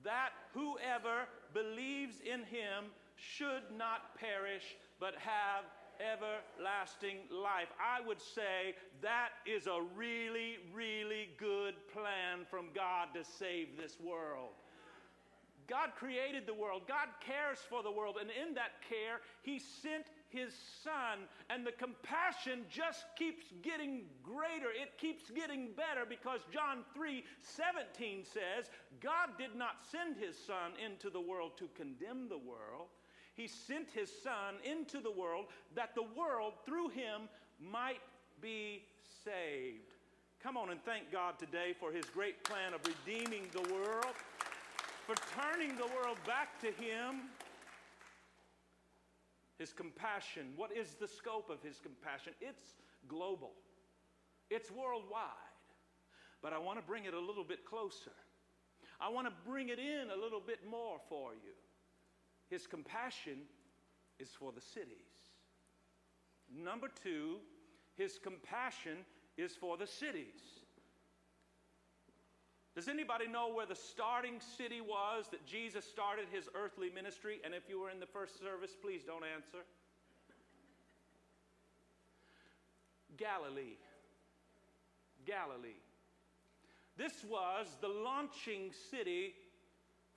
that 0.02 0.32
whoever 0.52 1.28
believes 1.54 2.20
in 2.20 2.44
him 2.44 2.92
should 3.16 3.62
not 3.76 4.14
perish, 4.16 4.76
but 4.98 5.14
have 5.16 5.64
everlasting 6.00 7.18
life. 7.30 7.68
I 7.80 8.06
would 8.06 8.20
say 8.20 8.74
that 9.00 9.30
is 9.46 9.66
a 9.66 9.80
really, 9.96 10.58
really 10.72 11.30
good 11.38 11.74
plan 11.92 12.46
from 12.48 12.66
God 12.74 13.08
to 13.14 13.24
save 13.24 13.76
this 13.76 13.98
world. 14.00 14.50
God 15.68 15.90
created 15.96 16.46
the 16.46 16.54
world. 16.54 16.82
God 16.88 17.08
cares 17.20 17.58
for 17.68 17.82
the 17.82 17.90
world. 17.90 18.16
And 18.20 18.30
in 18.30 18.54
that 18.54 18.82
care, 18.88 19.20
He 19.42 19.58
sent 19.58 20.06
His 20.28 20.52
Son. 20.82 21.28
And 21.50 21.66
the 21.66 21.72
compassion 21.72 22.64
just 22.68 23.04
keeps 23.16 23.46
getting 23.62 24.04
greater. 24.22 24.70
It 24.70 24.98
keeps 24.98 25.30
getting 25.30 25.70
better 25.76 26.04
because 26.08 26.40
John 26.52 26.84
3 26.94 27.24
17 27.40 28.24
says, 28.24 28.70
God 29.00 29.38
did 29.38 29.54
not 29.56 29.86
send 29.90 30.16
His 30.16 30.36
Son 30.36 30.72
into 30.84 31.10
the 31.10 31.20
world 31.20 31.52
to 31.58 31.68
condemn 31.74 32.28
the 32.28 32.38
world, 32.38 32.88
he 33.34 33.48
sent 33.48 33.88
his 33.90 34.10
Son 34.22 34.56
into 34.64 35.00
the 35.00 35.10
world 35.10 35.46
that 35.74 35.94
the 35.94 36.02
world 36.02 36.54
through 36.66 36.88
him 36.90 37.28
might 37.60 38.00
be 38.40 38.82
saved. 39.24 39.94
Come 40.42 40.56
on 40.56 40.70
and 40.70 40.82
thank 40.84 41.10
God 41.12 41.38
today 41.38 41.74
for 41.78 41.92
his 41.92 42.04
great 42.06 42.42
plan 42.44 42.74
of 42.74 42.80
redeeming 42.84 43.46
the 43.52 43.72
world, 43.72 44.14
for 45.06 45.14
turning 45.40 45.76
the 45.76 45.86
world 45.86 46.18
back 46.26 46.60
to 46.60 46.66
him. 46.66 47.30
His 49.58 49.72
compassion. 49.72 50.48
What 50.56 50.76
is 50.76 50.94
the 50.94 51.06
scope 51.06 51.48
of 51.48 51.62
his 51.62 51.78
compassion? 51.78 52.32
It's 52.40 52.74
global, 53.08 53.52
it's 54.50 54.70
worldwide. 54.70 55.20
But 56.42 56.52
I 56.52 56.58
want 56.58 56.80
to 56.80 56.84
bring 56.84 57.04
it 57.04 57.14
a 57.14 57.20
little 57.20 57.44
bit 57.44 57.64
closer. 57.64 58.10
I 59.00 59.08
want 59.08 59.28
to 59.28 59.32
bring 59.48 59.68
it 59.68 59.78
in 59.78 60.10
a 60.10 60.20
little 60.20 60.40
bit 60.40 60.58
more 60.68 60.98
for 61.08 61.34
you. 61.34 61.54
His 62.52 62.66
compassion 62.66 63.38
is 64.18 64.28
for 64.38 64.52
the 64.52 64.60
cities. 64.60 65.32
Number 66.54 66.88
two, 67.02 67.36
his 67.96 68.18
compassion 68.22 68.98
is 69.38 69.52
for 69.52 69.78
the 69.78 69.86
cities. 69.86 70.60
Does 72.74 72.88
anybody 72.88 73.26
know 73.26 73.54
where 73.54 73.64
the 73.64 73.74
starting 73.74 74.38
city 74.38 74.82
was 74.82 75.28
that 75.30 75.46
Jesus 75.46 75.86
started 75.86 76.26
his 76.30 76.50
earthly 76.54 76.90
ministry? 76.90 77.40
And 77.42 77.54
if 77.54 77.70
you 77.70 77.80
were 77.80 77.88
in 77.88 78.00
the 78.00 78.06
first 78.06 78.38
service, 78.38 78.72
please 78.82 79.00
don't 79.02 79.24
answer. 79.24 79.64
Galilee. 83.16 83.78
Galilee. 85.24 85.80
This 86.98 87.24
was 87.24 87.78
the 87.80 87.88
launching 87.88 88.72
city 88.90 89.32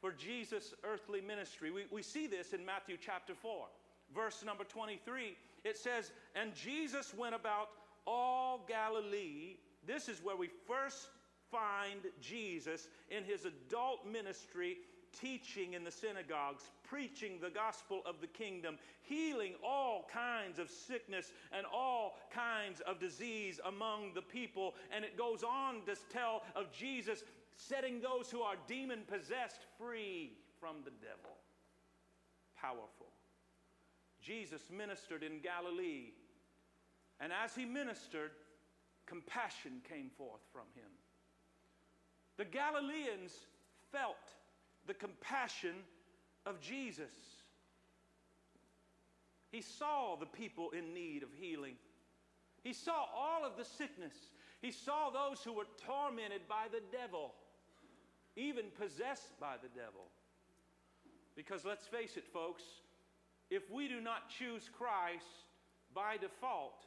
for 0.06 0.12
Jesus' 0.12 0.76
earthly 0.84 1.20
ministry. 1.20 1.72
We, 1.72 1.86
we 1.90 2.04
see 2.04 2.28
this 2.28 2.54
in 2.54 2.64
Matthew 2.64 2.96
chapter 3.04 3.34
4, 3.34 3.66
verse 4.14 4.44
number 4.46 4.64
23. 4.64 5.36
It 5.64 5.80
says, 5.80 6.12
And 6.36 6.54
Jesus 6.54 7.12
went 7.18 7.34
about 7.34 7.70
all 8.06 8.64
Galilee. 8.68 9.56
This 9.88 10.08
is 10.08 10.24
where 10.24 10.36
we 10.36 10.50
first 10.68 11.08
find 11.50 12.02
Jesus 12.22 12.88
in 13.10 13.24
his 13.24 13.46
adult 13.46 14.06
ministry 14.06 14.78
teaching 15.20 15.74
in 15.74 15.84
the 15.84 15.90
synagogues, 15.90 16.70
preaching 16.84 17.40
the 17.42 17.50
gospel 17.50 18.02
of 18.06 18.22
the 18.22 18.28
kingdom, 18.28 18.78
healing 19.02 19.54
all 19.64 20.08
kinds 20.14 20.60
of 20.60 20.70
sickness 20.70 21.32
and 21.52 21.66
all 21.74 22.20
kinds 22.32 22.80
of 22.82 23.00
disease 23.00 23.60
among 23.66 24.14
the 24.14 24.22
people. 24.22 24.76
And 24.96 25.04
it 25.04 25.18
goes 25.18 25.44
on 25.44 25.82
to 25.88 25.96
tell 26.14 26.44
of 26.56 26.72
Jesus 26.72 27.24
setting 27.56 28.02
those 28.02 28.30
who 28.30 28.42
are 28.42 28.56
demon 28.68 29.02
possessed 29.08 29.66
free 29.78 30.34
from 30.60 30.78
the 30.84 30.92
devil. 30.92 31.36
Powerful. 32.60 33.08
Jesus 34.22 34.62
ministered 34.76 35.24
in 35.24 35.40
Galilee, 35.40 36.14
and 37.20 37.32
as 37.32 37.56
he 37.56 37.66
ministered, 37.66 38.32
compassion 39.06 39.82
came 39.88 40.10
forth 40.18 40.42
from 40.52 40.66
him. 40.74 40.90
The 42.38 42.46
Galileans 42.46 43.32
felt 43.92 44.16
the 44.88 44.94
compassion 44.94 45.76
of 46.46 46.60
Jesus. 46.60 47.14
He 49.52 49.62
saw 49.62 50.16
the 50.16 50.26
people 50.26 50.72
in 50.72 50.94
need 50.94 51.24
of 51.24 51.30
healing. 51.40 51.76
He 52.64 52.74
saw 52.74 53.06
all 53.16 53.46
of 53.46 53.58
the 53.58 53.64
sickness. 53.64 54.14
He 54.62 54.72
saw 54.72 55.10
those 55.12 55.42
who 55.44 55.54
were 55.54 55.68
tormented 55.86 56.42
by 56.50 56.66
the 56.72 56.82
devil, 56.92 57.34
even 58.36 58.66
possessed 58.80 59.40
by 59.40 59.56
the 59.62 59.70
devil. 59.70 60.12
Because 61.36 61.66
let's 61.66 61.86
face 61.86 62.18
it, 62.18 62.26
folks, 62.32 62.64
if 63.50 63.70
we 63.70 63.88
do 63.88 64.02
not 64.02 64.30
choose 64.30 64.70
Christ 64.78 65.26
by 65.94 66.18
default, 66.18 66.86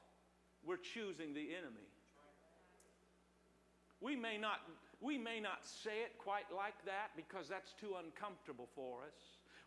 we're 0.64 0.76
choosing 0.76 1.34
the 1.34 1.54
enemy. 1.54 1.88
We 4.00 4.16
may 4.16 4.38
not 4.38 4.60
we 5.00 5.16
may 5.16 5.38
not 5.38 5.64
say 5.64 6.02
it 6.02 6.18
quite 6.18 6.50
like 6.54 6.74
that 6.84 7.10
because 7.14 7.48
that's 7.48 7.72
too 7.80 7.94
uncomfortable 8.02 8.68
for 8.74 9.02
us. 9.06 9.14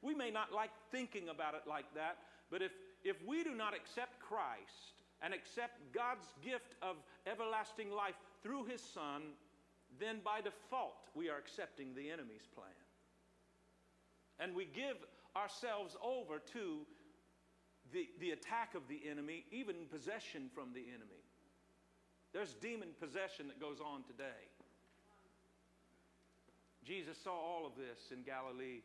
We 0.01 0.13
may 0.13 0.29
not 0.29 0.51
like 0.51 0.71
thinking 0.91 1.29
about 1.29 1.53
it 1.53 1.61
like 1.67 1.85
that, 1.95 2.17
but 2.49 2.61
if, 2.61 2.71
if 3.03 3.15
we 3.25 3.43
do 3.43 3.55
not 3.55 3.73
accept 3.73 4.19
Christ 4.19 4.99
and 5.21 5.33
accept 5.33 5.79
God's 5.93 6.27
gift 6.43 6.75
of 6.81 6.97
everlasting 7.25 7.91
life 7.91 8.15
through 8.43 8.65
His 8.65 8.81
Son, 8.81 9.21
then 10.01 10.19
by 10.23 10.41
default 10.41 11.09
we 11.15 11.29
are 11.29 11.37
accepting 11.37 11.93
the 11.93 12.09
enemy's 12.09 12.47
plan. 12.55 12.67
And 14.39 14.55
we 14.55 14.65
give 14.65 14.97
ourselves 15.35 15.95
over 16.03 16.39
to 16.53 16.85
the, 17.93 18.09
the 18.19 18.31
attack 18.31 18.75
of 18.75 18.87
the 18.87 19.01
enemy, 19.09 19.45
even 19.51 19.75
possession 19.91 20.49
from 20.53 20.73
the 20.73 20.85
enemy. 20.87 21.21
There's 22.33 22.53
demon 22.55 22.89
possession 22.99 23.47
that 23.47 23.59
goes 23.59 23.79
on 23.79 24.03
today. 24.03 24.49
Jesus 26.83 27.17
saw 27.23 27.35
all 27.35 27.65
of 27.65 27.75
this 27.75 28.11
in 28.11 28.23
Galilee, 28.23 28.81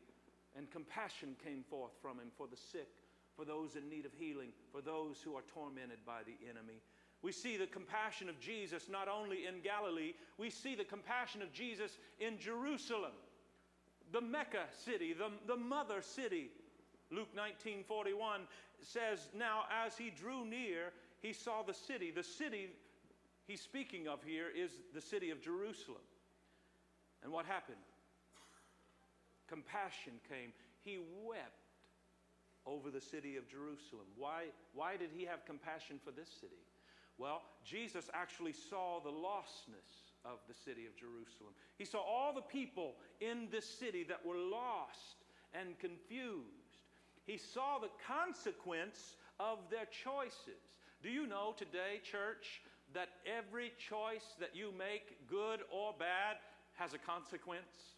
and 0.57 0.71
compassion 0.71 1.37
came 1.43 1.65
forth 1.71 1.93
from 2.03 2.19
him 2.19 2.29
for 2.37 2.47
the 2.47 2.57
sick, 2.57 2.89
for 3.37 3.45
those 3.45 3.77
in 3.77 3.89
need 3.89 4.05
of 4.05 4.13
healing, 4.13 4.51
for 4.73 4.81
those 4.81 5.21
who 5.23 5.37
are 5.37 5.45
tormented 5.55 6.05
by 6.05 6.21
the 6.27 6.37
enemy. 6.49 6.83
We 7.23 7.33
see 7.33 7.57
the 7.57 7.67
compassion 7.67 8.29
of 8.29 8.39
Jesus 8.39 8.89
not 8.91 9.09
only 9.09 9.47
in 9.47 9.61
Galilee, 9.63 10.13
we 10.39 10.51
see 10.51 10.75
the 10.75 10.85
compassion 10.85 11.43
of 11.43 11.53
Jesus 11.53 11.99
in 12.21 12.39
Jerusalem, 12.39 13.13
the 14.13 14.21
Mecca 14.21 14.65
city, 14.85 15.13
the, 15.13 15.31
the 15.47 15.57
mother 15.57 16.03
city. 16.03 16.51
Luke 17.11 17.29
19 17.35 17.85
41 17.85 18.43
says, 18.81 19.29
Now 19.37 19.65
as 19.85 19.97
he 19.97 20.11
drew 20.11 20.45
near, 20.45 20.93
he 21.21 21.33
saw 21.33 21.63
the 21.63 21.75
city. 21.75 22.11
The 22.11 22.23
city 22.23 22.69
he's 23.47 23.61
speaking 23.61 24.09
of 24.09 24.23
here 24.23 24.47
is 24.55 24.71
the 24.95 25.01
city 25.01 25.31
of 25.31 25.41
Jerusalem. 25.41 26.03
And 27.23 27.33
what 27.33 27.47
happened? 27.47 27.79
Compassion 29.49 30.13
came. 30.29 30.53
He 30.85 30.99
wept 31.25 31.67
over 32.67 32.91
the 32.91 33.01
city 33.01 33.37
of 33.37 33.49
Jerusalem. 33.49 34.07
Why, 34.17 34.45
why 34.75 34.97
did 34.97 35.11
he 35.17 35.25
have 35.25 35.45
compassion 35.47 35.99
for 36.05 36.11
this 36.11 36.29
city? 36.29 36.61
Well, 37.19 37.43
Jesus 37.65 38.11
actually 38.13 38.53
saw 38.53 39.01
the 39.01 39.11
lostness 39.11 40.13
of 40.25 40.39
the 40.49 40.55
city 40.55 40.87
of 40.87 40.97
Jerusalem. 40.97 41.55
He 41.79 41.85
saw 41.85 42.01
all 42.01 42.35
the 42.35 42.43
people 42.43 42.97
in 43.21 43.49
this 43.51 43.67
city 43.67 44.05
that 44.05 44.25
were 44.25 44.37
lost 44.37 45.25
and 45.55 45.79
confused. 45.79 46.45
He 47.25 47.39
saw 47.39 47.79
the 47.79 47.91
consequence 48.07 49.17
of 49.41 49.59
their 49.71 49.87
choices. 49.87 50.63
Do 51.03 51.11
you 51.11 51.27
know 51.27 51.55
today, 51.57 52.01
church, 52.03 52.63
that 52.95 53.09
every 53.27 53.73
choice 53.79 54.37
that 54.41 54.55
you 54.55 54.73
make, 54.77 55.27
good 55.29 55.61
or 55.73 55.95
bad, 55.99 56.37
has 56.75 56.95
a 56.95 56.99
consequence? 56.99 57.96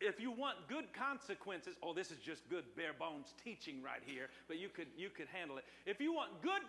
If 0.00 0.20
you 0.20 0.30
want 0.30 0.56
good 0.68 0.92
consequences, 0.92 1.76
oh, 1.82 1.92
this 1.92 2.10
is 2.10 2.18
just 2.18 2.48
good 2.48 2.64
bare 2.76 2.92
bones 2.96 3.34
teaching 3.42 3.82
right 3.82 4.02
here, 4.04 4.28
but 4.46 4.58
you 4.58 4.68
could, 4.68 4.86
you 4.96 5.10
could 5.10 5.26
handle 5.26 5.58
it. 5.58 5.64
If 5.86 6.00
you 6.00 6.12
want 6.12 6.40
good 6.40 6.62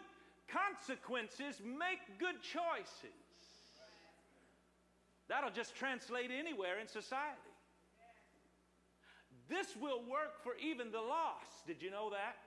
consequences, 0.48 1.62
make 1.63 2.00
good 2.20 2.42
choices. 2.42 3.13
That'll 5.28 5.52
just 5.52 5.76
translate 5.76 6.32
anywhere 6.32 6.80
in 6.80 6.88
society. 6.88 7.38
This 9.48 9.76
will 9.80 10.02
work 10.10 10.44
for 10.44 10.54
even 10.62 10.92
the 10.92 11.02
lost. 11.02 11.68
Did 11.68 11.82
you 11.84 11.92
know 11.92 12.10
that? 12.10 12.38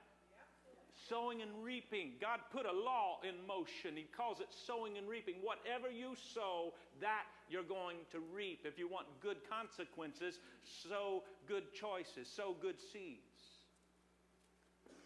Sowing 1.08 1.42
and 1.42 1.50
reaping. 1.62 2.12
God 2.20 2.40
put 2.50 2.66
a 2.66 2.72
law 2.72 3.20
in 3.22 3.34
motion. 3.46 3.96
He 3.96 4.06
calls 4.16 4.40
it 4.40 4.48
sowing 4.50 4.98
and 4.98 5.08
reaping. 5.08 5.36
Whatever 5.42 5.90
you 5.90 6.14
sow, 6.34 6.74
that 7.00 7.24
you're 7.48 7.62
going 7.62 7.98
to 8.12 8.18
reap. 8.34 8.60
If 8.64 8.78
you 8.78 8.88
want 8.88 9.06
good 9.20 9.38
consequences, 9.48 10.38
sow 10.64 11.22
good 11.46 11.72
choices, 11.72 12.28
sow 12.28 12.56
good 12.60 12.80
seeds. 12.80 13.32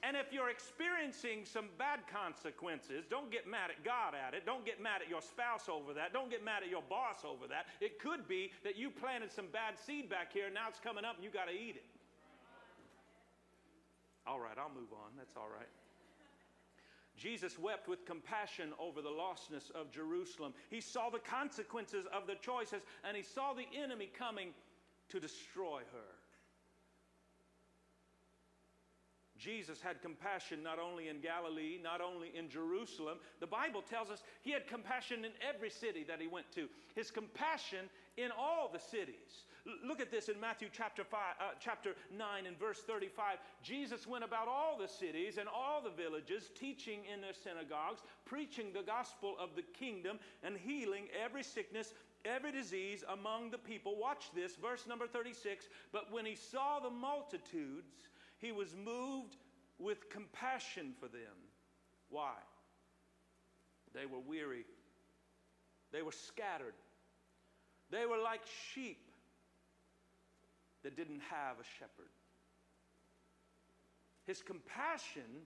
And 0.02 0.16
if 0.16 0.30
you're 0.30 0.50
experiencing 0.50 1.42
some 1.44 1.66
bad 1.78 2.00
consequences, 2.06 3.06
don't 3.10 3.30
get 3.32 3.48
mad 3.48 3.70
at 3.70 3.82
God 3.82 4.14
at 4.14 4.34
it. 4.34 4.46
Don't 4.46 4.64
get 4.64 4.80
mad 4.80 5.02
at 5.02 5.08
your 5.08 5.22
spouse 5.22 5.68
over 5.68 5.94
that. 5.94 6.12
Don't 6.12 6.30
get 6.30 6.44
mad 6.44 6.62
at 6.62 6.70
your 6.70 6.84
boss 6.88 7.24
over 7.24 7.48
that. 7.48 7.66
It 7.80 7.98
could 7.98 8.28
be 8.28 8.52
that 8.62 8.76
you 8.76 8.90
planted 8.90 9.32
some 9.32 9.46
bad 9.50 9.74
seed 9.78 10.08
back 10.08 10.32
here, 10.32 10.46
and 10.46 10.54
now 10.54 10.68
it's 10.68 10.78
coming 10.78 11.04
up 11.04 11.16
and 11.16 11.24
you 11.24 11.30
got 11.30 11.48
to 11.48 11.56
eat 11.56 11.74
it. 11.74 11.88
All 14.26 14.38
right, 14.38 14.54
I'll 14.58 14.74
move 14.74 14.92
on. 14.92 15.10
That's 15.16 15.34
all 15.36 15.48
right. 15.48 15.70
Jesus 17.16 17.58
wept 17.58 17.88
with 17.88 18.04
compassion 18.04 18.72
over 18.78 19.00
the 19.00 19.08
lostness 19.08 19.70
of 19.74 19.90
Jerusalem. 19.90 20.52
He 20.70 20.80
saw 20.80 21.08
the 21.08 21.18
consequences 21.18 22.06
of 22.12 22.26
the 22.26 22.34
choices, 22.34 22.82
and 23.06 23.16
he 23.16 23.22
saw 23.22 23.54
the 23.54 23.66
enemy 23.76 24.10
coming 24.16 24.50
to 25.08 25.20
destroy 25.20 25.80
her. 25.92 26.16
Jesus 29.38 29.80
had 29.80 30.00
compassion 30.00 30.62
not 30.62 30.78
only 30.78 31.08
in 31.08 31.20
Galilee, 31.20 31.78
not 31.82 32.00
only 32.00 32.32
in 32.34 32.48
Jerusalem. 32.48 33.18
The 33.40 33.46
Bible 33.46 33.82
tells 33.82 34.10
us 34.10 34.22
he 34.42 34.50
had 34.50 34.66
compassion 34.66 35.24
in 35.24 35.32
every 35.46 35.70
city 35.70 36.04
that 36.08 36.20
he 36.20 36.26
went 36.26 36.50
to. 36.52 36.68
His 36.94 37.10
compassion 37.10 37.90
in 38.16 38.30
all 38.36 38.70
the 38.72 38.80
cities. 38.80 39.44
Look 39.84 40.00
at 40.00 40.12
this 40.12 40.28
in 40.28 40.38
Matthew 40.38 40.68
chapter, 40.72 41.02
five, 41.02 41.34
uh, 41.40 41.54
chapter 41.58 41.94
9 42.16 42.46
and 42.46 42.56
verse 42.58 42.82
35. 42.86 43.38
Jesus 43.62 44.06
went 44.06 44.22
about 44.22 44.46
all 44.46 44.78
the 44.78 44.86
cities 44.86 45.38
and 45.38 45.48
all 45.48 45.82
the 45.82 45.90
villages, 45.90 46.50
teaching 46.54 47.00
in 47.12 47.20
their 47.20 47.32
synagogues, 47.32 48.02
preaching 48.24 48.72
the 48.72 48.82
gospel 48.82 49.34
of 49.40 49.56
the 49.56 49.62
kingdom, 49.62 50.20
and 50.44 50.56
healing 50.56 51.08
every 51.20 51.42
sickness, 51.42 51.94
every 52.24 52.52
disease 52.52 53.02
among 53.12 53.50
the 53.50 53.58
people. 53.58 53.96
Watch 53.98 54.26
this, 54.36 54.54
verse 54.54 54.86
number 54.86 55.08
36. 55.08 55.68
But 55.92 56.12
when 56.12 56.24
he 56.24 56.36
saw 56.36 56.78
the 56.78 56.90
multitudes, 56.90 58.08
he 58.38 58.52
was 58.52 58.76
moved 58.76 59.36
with 59.80 60.08
compassion 60.10 60.94
for 61.00 61.08
them. 61.08 61.36
Why? 62.08 62.34
They 63.94 64.06
were 64.06 64.20
weary, 64.20 64.64
they 65.90 66.02
were 66.02 66.12
scattered, 66.12 66.74
they 67.90 68.06
were 68.06 68.18
like 68.18 68.42
sheep 68.72 69.05
that 70.86 70.94
didn't 70.96 71.22
have 71.28 71.58
a 71.58 71.66
shepherd. 71.80 72.14
His 74.24 74.40
compassion 74.40 75.42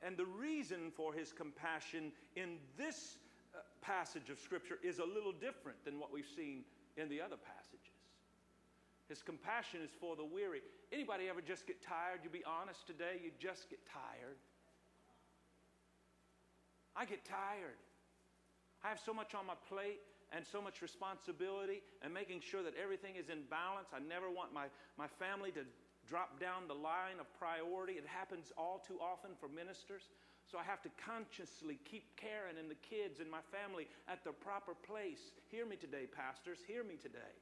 and 0.00 0.16
the 0.16 0.24
reason 0.24 0.90
for 0.96 1.12
his 1.12 1.30
compassion 1.30 2.10
in 2.36 2.56
this 2.78 3.18
uh, 3.54 3.58
passage 3.82 4.30
of 4.30 4.38
Scripture 4.38 4.78
is 4.82 4.98
a 4.98 5.04
little 5.04 5.32
different 5.32 5.84
than 5.84 6.00
what 6.00 6.10
we've 6.10 6.32
seen 6.34 6.64
in 6.96 7.10
the 7.10 7.20
other 7.20 7.36
passages. 7.36 8.00
His 9.10 9.20
compassion 9.20 9.80
is 9.84 9.90
for 10.00 10.16
the 10.16 10.24
weary. 10.24 10.62
Anybody 10.90 11.28
ever 11.28 11.42
just 11.42 11.66
get 11.66 11.82
tired? 11.82 12.20
You 12.24 12.30
be 12.30 12.44
honest 12.48 12.86
today, 12.86 13.20
you 13.22 13.30
just 13.38 13.68
get 13.68 13.80
tired. 13.92 14.40
I 16.96 17.04
get 17.04 17.26
tired. 17.26 17.76
I 18.82 18.88
have 18.88 19.00
so 19.04 19.12
much 19.12 19.34
on 19.34 19.44
my 19.44 19.58
plate 19.68 20.00
and 20.32 20.44
so 20.44 20.60
much 20.60 20.82
responsibility 20.82 21.80
and 22.02 22.12
making 22.12 22.40
sure 22.40 22.62
that 22.62 22.74
everything 22.76 23.16
is 23.16 23.28
in 23.28 23.48
balance. 23.48 23.88
I 23.96 24.00
never 24.00 24.28
want 24.28 24.52
my, 24.52 24.68
my 25.00 25.08
family 25.18 25.50
to 25.52 25.64
drop 26.08 26.40
down 26.40 26.68
the 26.68 26.76
line 26.76 27.20
of 27.20 27.26
priority. 27.36 27.94
It 27.94 28.06
happens 28.08 28.52
all 28.56 28.84
too 28.84 29.00
often 29.00 29.32
for 29.40 29.48
ministers. 29.48 30.08
So 30.48 30.56
I 30.56 30.64
have 30.64 30.80
to 30.88 30.92
consciously 30.96 31.76
keep 31.84 32.16
Karen 32.16 32.56
and 32.56 32.72
the 32.72 32.80
kids 32.80 33.20
and 33.20 33.28
my 33.28 33.44
family 33.52 33.88
at 34.08 34.24
the 34.24 34.32
proper 34.32 34.72
place. 34.72 35.36
Hear 35.52 35.68
me 35.68 35.76
today, 35.76 36.08
pastors. 36.08 36.64
Hear 36.64 36.84
me 36.84 36.96
today. 36.96 37.36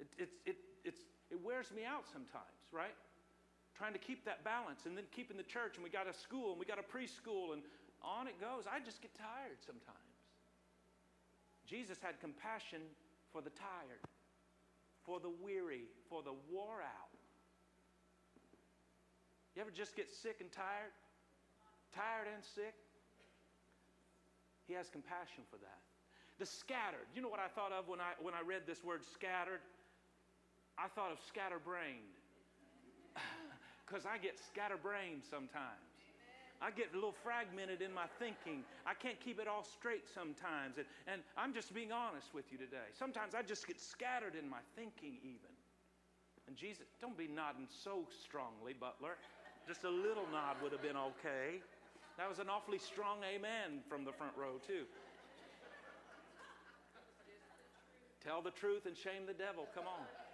It, 0.00 0.08
it, 0.16 0.30
it, 0.44 0.56
it's, 0.84 1.00
it 1.30 1.40
wears 1.44 1.68
me 1.72 1.84
out 1.84 2.08
sometimes, 2.08 2.64
right? 2.72 2.96
Trying 3.76 3.92
to 3.92 4.00
keep 4.00 4.24
that 4.24 4.44
balance 4.44 4.88
and 4.88 4.96
then 4.96 5.04
keeping 5.12 5.36
the 5.36 5.44
church, 5.44 5.76
and 5.76 5.84
we 5.84 5.92
got 5.92 6.08
a 6.08 6.16
school 6.16 6.56
and 6.56 6.60
we 6.60 6.64
got 6.64 6.80
a 6.80 6.86
preschool, 6.88 7.52
and 7.52 7.60
on 8.00 8.28
it 8.28 8.40
goes. 8.40 8.64
I 8.64 8.80
just 8.80 9.02
get 9.02 9.12
tired 9.16 9.60
sometimes. 9.60 10.05
Jesus 11.66 11.98
had 12.00 12.20
compassion 12.20 12.80
for 13.32 13.42
the 13.42 13.50
tired, 13.50 14.02
for 15.04 15.20
the 15.20 15.30
weary, 15.42 15.90
for 16.08 16.22
the 16.22 16.32
wore 16.50 16.80
out. 16.80 17.10
You 19.54 19.62
ever 19.62 19.70
just 19.70 19.96
get 19.96 20.08
sick 20.10 20.36
and 20.40 20.52
tired? 20.52 20.94
Tired 21.94 22.28
and 22.32 22.44
sick? 22.44 22.74
He 24.68 24.74
has 24.74 24.88
compassion 24.88 25.42
for 25.50 25.56
that. 25.58 25.80
The 26.38 26.46
scattered. 26.46 27.08
You 27.14 27.22
know 27.22 27.28
what 27.28 27.40
I 27.40 27.48
thought 27.48 27.72
of 27.72 27.88
when 27.88 28.00
I, 28.00 28.12
when 28.20 28.34
I 28.34 28.44
read 28.44 28.62
this 28.66 28.84
word 28.84 29.00
scattered? 29.02 29.60
I 30.76 30.88
thought 30.88 31.10
of 31.10 31.18
scatterbrained. 31.26 32.14
Because 33.86 34.04
I 34.04 34.18
get 34.18 34.34
scatterbrained 34.36 35.22
sometimes. 35.30 35.95
I 36.60 36.70
get 36.70 36.92
a 36.92 36.94
little 36.94 37.14
fragmented 37.22 37.82
in 37.82 37.92
my 37.92 38.06
thinking. 38.18 38.64
I 38.86 38.94
can't 38.94 39.20
keep 39.20 39.38
it 39.38 39.46
all 39.46 39.64
straight 39.64 40.08
sometimes. 40.08 40.78
And, 40.78 40.86
and 41.06 41.20
I'm 41.36 41.52
just 41.52 41.74
being 41.74 41.92
honest 41.92 42.32
with 42.32 42.50
you 42.50 42.58
today. 42.58 42.88
Sometimes 42.98 43.34
I 43.34 43.42
just 43.42 43.66
get 43.66 43.80
scattered 43.80 44.34
in 44.34 44.48
my 44.48 44.64
thinking, 44.74 45.20
even. 45.22 45.52
And 46.48 46.56
Jesus, 46.56 46.86
don't 47.00 47.18
be 47.18 47.28
nodding 47.28 47.66
so 47.68 48.06
strongly, 48.22 48.72
Butler. 48.72 49.18
Just 49.66 49.84
a 49.84 49.90
little 49.90 50.24
nod 50.32 50.56
would 50.62 50.72
have 50.72 50.82
been 50.82 50.96
okay. 50.96 51.60
That 52.18 52.28
was 52.28 52.38
an 52.38 52.48
awfully 52.48 52.78
strong 52.78 53.18
amen 53.26 53.82
from 53.88 54.04
the 54.04 54.12
front 54.12 54.32
row, 54.36 54.56
too. 54.66 54.86
Tell 58.24 58.42
the 58.42 58.50
truth 58.50 58.86
and 58.86 58.96
shame 58.96 59.26
the 59.26 59.34
devil. 59.34 59.66
Come 59.74 59.84
on. 59.86 60.25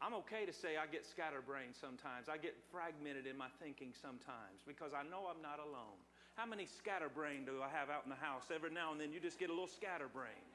I'm 0.00 0.14
okay 0.24 0.48
to 0.48 0.52
say 0.52 0.80
I 0.80 0.88
get 0.88 1.04
scatterbrained 1.04 1.76
sometimes. 1.76 2.32
I 2.32 2.40
get 2.40 2.56
fragmented 2.72 3.28
in 3.28 3.36
my 3.36 3.52
thinking 3.60 3.92
sometimes 3.92 4.64
because 4.66 4.96
I 4.96 5.04
know 5.04 5.28
I'm 5.28 5.44
not 5.44 5.60
alone. 5.60 6.00
How 6.40 6.48
many 6.48 6.64
scatterbrained 6.64 7.46
do 7.46 7.60
I 7.60 7.68
have 7.68 7.92
out 7.92 8.08
in 8.08 8.10
the 8.10 8.16
house? 8.16 8.48
Every 8.48 8.72
now 8.72 8.92
and 8.92 9.00
then 9.00 9.12
you 9.12 9.20
just 9.20 9.38
get 9.38 9.50
a 9.50 9.52
little 9.52 9.68
scatterbrained. 9.68 10.48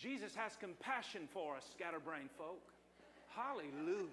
Jesus 0.00 0.34
has 0.34 0.56
compassion 0.56 1.28
for 1.28 1.56
us, 1.56 1.64
scatterbrained 1.76 2.32
folk. 2.38 2.72
Hallelujah. 3.36 4.08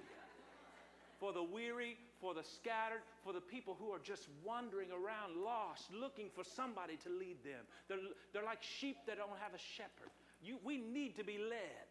For 1.19 1.31
the 1.31 1.43
weary, 1.43 1.97
for 2.19 2.33
the 2.33 2.43
scattered, 2.43 3.01
for 3.23 3.31
the 3.31 3.41
people 3.41 3.77
who 3.79 3.91
are 3.91 4.03
just 4.03 4.27
wandering 4.43 4.89
around 4.91 5.37
lost, 5.43 5.87
looking 5.93 6.27
for 6.33 6.43
somebody 6.43 6.97
to 7.05 7.09
lead 7.09 7.37
them. 7.45 7.63
They're, 7.87 8.03
they're 8.33 8.43
like 8.43 8.61
sheep 8.61 8.97
that 9.07 9.17
don't 9.17 9.29
have 9.39 9.53
a 9.53 9.61
shepherd. 9.77 10.11
You, 10.43 10.57
we 10.63 10.77
need 10.77 11.15
to 11.17 11.23
be 11.23 11.37
led. 11.37 11.90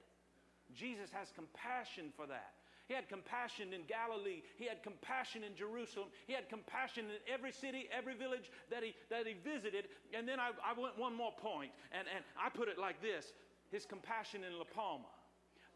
Jesus 0.75 1.11
has 1.11 1.33
compassion 1.35 2.13
for 2.17 2.27
that. 2.27 2.55
He 2.91 2.95
had 2.99 3.09
compassion 3.09 3.73
in 3.73 3.87
Galilee. 3.87 4.43
He 4.59 4.67
had 4.67 4.83
compassion 4.83 5.45
in 5.45 5.55
Jerusalem. 5.55 6.09
He 6.27 6.35
had 6.35 6.49
compassion 6.49 7.07
in 7.07 7.23
every 7.33 7.53
city, 7.53 7.87
every 7.87 8.19
village 8.19 8.51
that 8.69 8.83
he, 8.83 8.99
that 9.11 9.31
he 9.31 9.39
visited. 9.47 9.87
And 10.11 10.27
then 10.27 10.41
I, 10.41 10.51
I 10.59 10.75
went 10.75 10.99
one 10.99 11.15
more 11.15 11.31
point, 11.31 11.71
and, 11.93 12.11
and 12.11 12.25
I 12.35 12.51
put 12.51 12.67
it 12.67 12.83
like 12.83 13.01
this 13.01 13.31
His 13.71 13.87
compassion 13.87 14.43
in 14.43 14.59
La 14.59 14.67
Palma. 14.67 15.07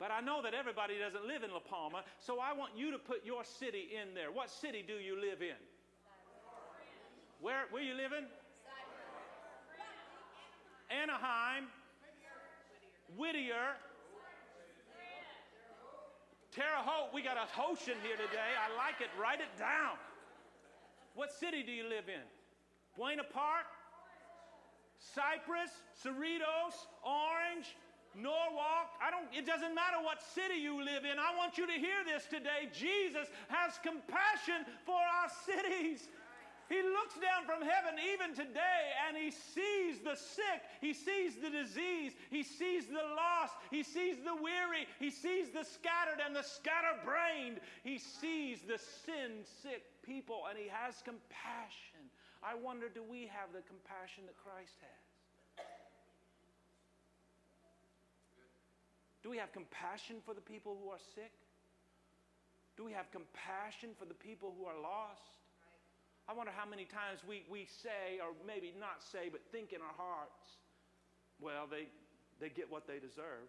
But 0.01 0.11
I 0.11 0.21
know 0.21 0.43
that 0.43 0.55
everybody 0.55 0.99
doesn't 0.99 1.25
live 1.25 1.45
in 1.45 1.53
La 1.53 1.63
Palma, 1.63 2.03
so 2.19 2.41
I 2.43 2.53
want 2.53 2.75
you 2.75 2.91
to 2.91 2.99
put 2.99 3.25
your 3.25 3.45
city 3.45 3.95
in 3.95 4.13
there. 4.13 4.33
What 4.33 4.51
city 4.51 4.83
do 4.83 4.95
you 4.95 5.15
live 5.15 5.39
in? 5.41 5.55
Where, 7.41 7.71
where 7.71 7.83
you 7.83 7.95
living? 7.95 8.27
Anaheim, 10.91 11.71
Whittier, 13.17 13.79
Terre 16.55 16.87
Haute, 16.87 17.11
we 17.13 17.21
got 17.21 17.35
a 17.35 17.51
Hoshin 17.51 17.99
here 18.07 18.15
today. 18.15 18.55
I 18.55 18.71
like 18.79 19.03
it. 19.03 19.11
Write 19.19 19.43
it 19.43 19.51
down. 19.59 19.99
What 21.19 21.35
city 21.35 21.65
do 21.67 21.73
you 21.73 21.83
live 21.83 22.07
in? 22.07 22.23
Buena 22.97 23.27
Park? 23.27 23.67
Cypress? 25.03 25.75
Cerritos? 25.99 26.79
Orange? 27.03 27.75
Norwalk? 28.15 28.95
I 29.03 29.11
don't, 29.11 29.27
it 29.35 29.43
doesn't 29.43 29.75
matter 29.75 29.99
what 29.99 30.23
city 30.23 30.63
you 30.63 30.79
live 30.79 31.03
in. 31.03 31.19
I 31.19 31.35
want 31.35 31.59
you 31.59 31.67
to 31.67 31.75
hear 31.75 32.07
this 32.07 32.31
today. 32.31 32.71
Jesus 32.71 33.27
has 33.51 33.75
compassion 33.83 34.63
for 34.87 34.95
our 34.95 35.27
cities. 35.51 36.07
He 36.69 36.81
looks 36.81 37.15
down 37.21 37.45
from 37.45 37.61
heaven 37.61 38.01
even 38.01 38.35
today 38.35 38.83
and 39.07 39.17
he 39.17 39.31
sees 39.31 40.01
the 40.01 40.17
sick, 40.17 40.65
he 40.81 40.95
sees 40.95 41.37
the 41.37 41.51
disease, 41.51 42.13
he 42.31 42.43
sees 42.43 42.87
the 42.87 43.05
lost, 43.15 43.55
he 43.71 43.83
sees 43.83 44.17
the 44.25 44.35
weary, 44.35 44.89
he 44.99 45.11
sees 45.11 45.51
the 45.51 45.65
scattered 45.65 46.25
and 46.25 46.35
the 46.35 46.43
scatterbrained, 46.43 47.61
he 47.83 47.99
sees 47.99 48.61
the 48.63 48.79
sin 48.79 49.45
sick 49.63 49.85
people 50.03 50.45
and 50.49 50.59
he 50.59 50.69
has 50.69 51.03
compassion. 51.05 52.09
I 52.43 52.55
wonder 52.55 52.89
do 52.89 53.03
we 53.03 53.29
have 53.29 53.53
the 53.53 53.63
compassion 53.69 54.25
that 54.27 54.37
Christ 54.37 54.77
has? 54.81 55.67
Do 59.23 59.31
we 59.31 59.39
have 59.39 59.53
compassion 59.53 60.17
for 60.25 60.35
the 60.35 60.41
people 60.41 60.77
who 60.83 60.91
are 60.91 61.01
sick? 61.15 61.33
Do 62.77 62.85
we 62.85 62.93
have 62.93 63.11
compassion 63.11 63.91
for 63.99 64.05
the 64.05 64.15
people 64.15 64.55
who 64.59 64.67
are 64.67 64.79
lost? 64.81 65.44
I 66.29 66.33
wonder 66.33 66.53
how 66.57 66.65
many 66.65 66.85
times 66.85 67.21
we, 67.29 67.45
we 67.51 67.69
say, 67.69 68.17
or 68.21 68.33
maybe 68.47 68.73
not 68.81 69.05
say, 69.05 69.29
but 69.29 69.45
think 69.53 69.73
in 69.73 69.81
our 69.85 69.97
hearts, 69.97 70.57
well, 71.41 71.69
they, 71.69 71.89
they 72.41 72.49
get 72.49 72.71
what 72.71 72.87
they 72.87 72.99
deserve. 72.99 73.49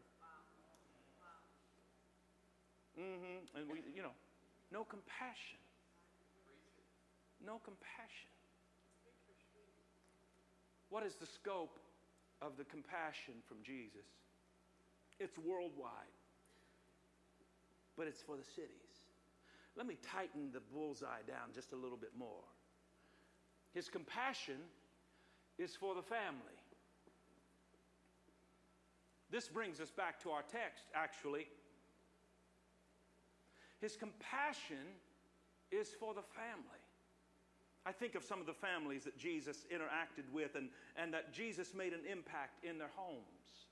Mm-hmm. 3.00 3.60
And 3.60 3.72
we, 3.72 3.80
you 3.96 4.02
know, 4.02 4.16
no 4.72 4.84
compassion. 4.84 5.60
No 7.46 7.62
compassion. 7.64 8.32
What 10.90 11.06
is 11.06 11.16
the 11.16 11.26
scope 11.26 11.80
of 12.42 12.58
the 12.58 12.64
compassion 12.64 13.36
from 13.48 13.58
Jesus? 13.64 14.08
It's 15.20 15.38
worldwide, 15.38 16.16
but 17.98 18.08
it's 18.08 18.22
for 18.22 18.36
the 18.36 18.44
cities. 18.44 18.96
Let 19.76 19.88
me 19.88 19.98
tighten 20.12 20.52
the 20.52 20.62
bullseye 20.74 21.24
down 21.28 21.52
just 21.54 21.72
a 21.74 21.76
little 21.76 21.98
bit 21.98 22.12
more. 22.18 22.44
His 23.76 23.90
compassion 23.90 24.56
is 25.60 25.76
for 25.76 25.94
the 25.94 26.02
family. 26.02 26.58
This 29.30 29.50
brings 29.50 29.82
us 29.82 29.92
back 29.92 30.22
to 30.24 30.30
our 30.30 30.44
text, 30.44 30.86
actually. 30.96 31.48
His 33.82 33.98
compassion 33.98 34.96
is 35.72 35.90
for 36.00 36.14
the 36.14 36.22
family. 36.22 36.80
I 37.86 37.92
think 37.92 38.16
of 38.16 38.24
some 38.24 38.40
of 38.40 38.48
the 38.48 38.54
families 38.54 39.04
that 39.04 39.18
Jesus 39.18 39.66
interacted 39.70 40.32
with 40.32 40.56
and, 40.56 40.70
and 40.96 41.14
that 41.14 41.34
Jesus 41.34 41.74
made 41.74 41.92
an 41.92 42.00
impact 42.10 42.64
in 42.64 42.78
their 42.78 42.92
homes. 42.96 43.68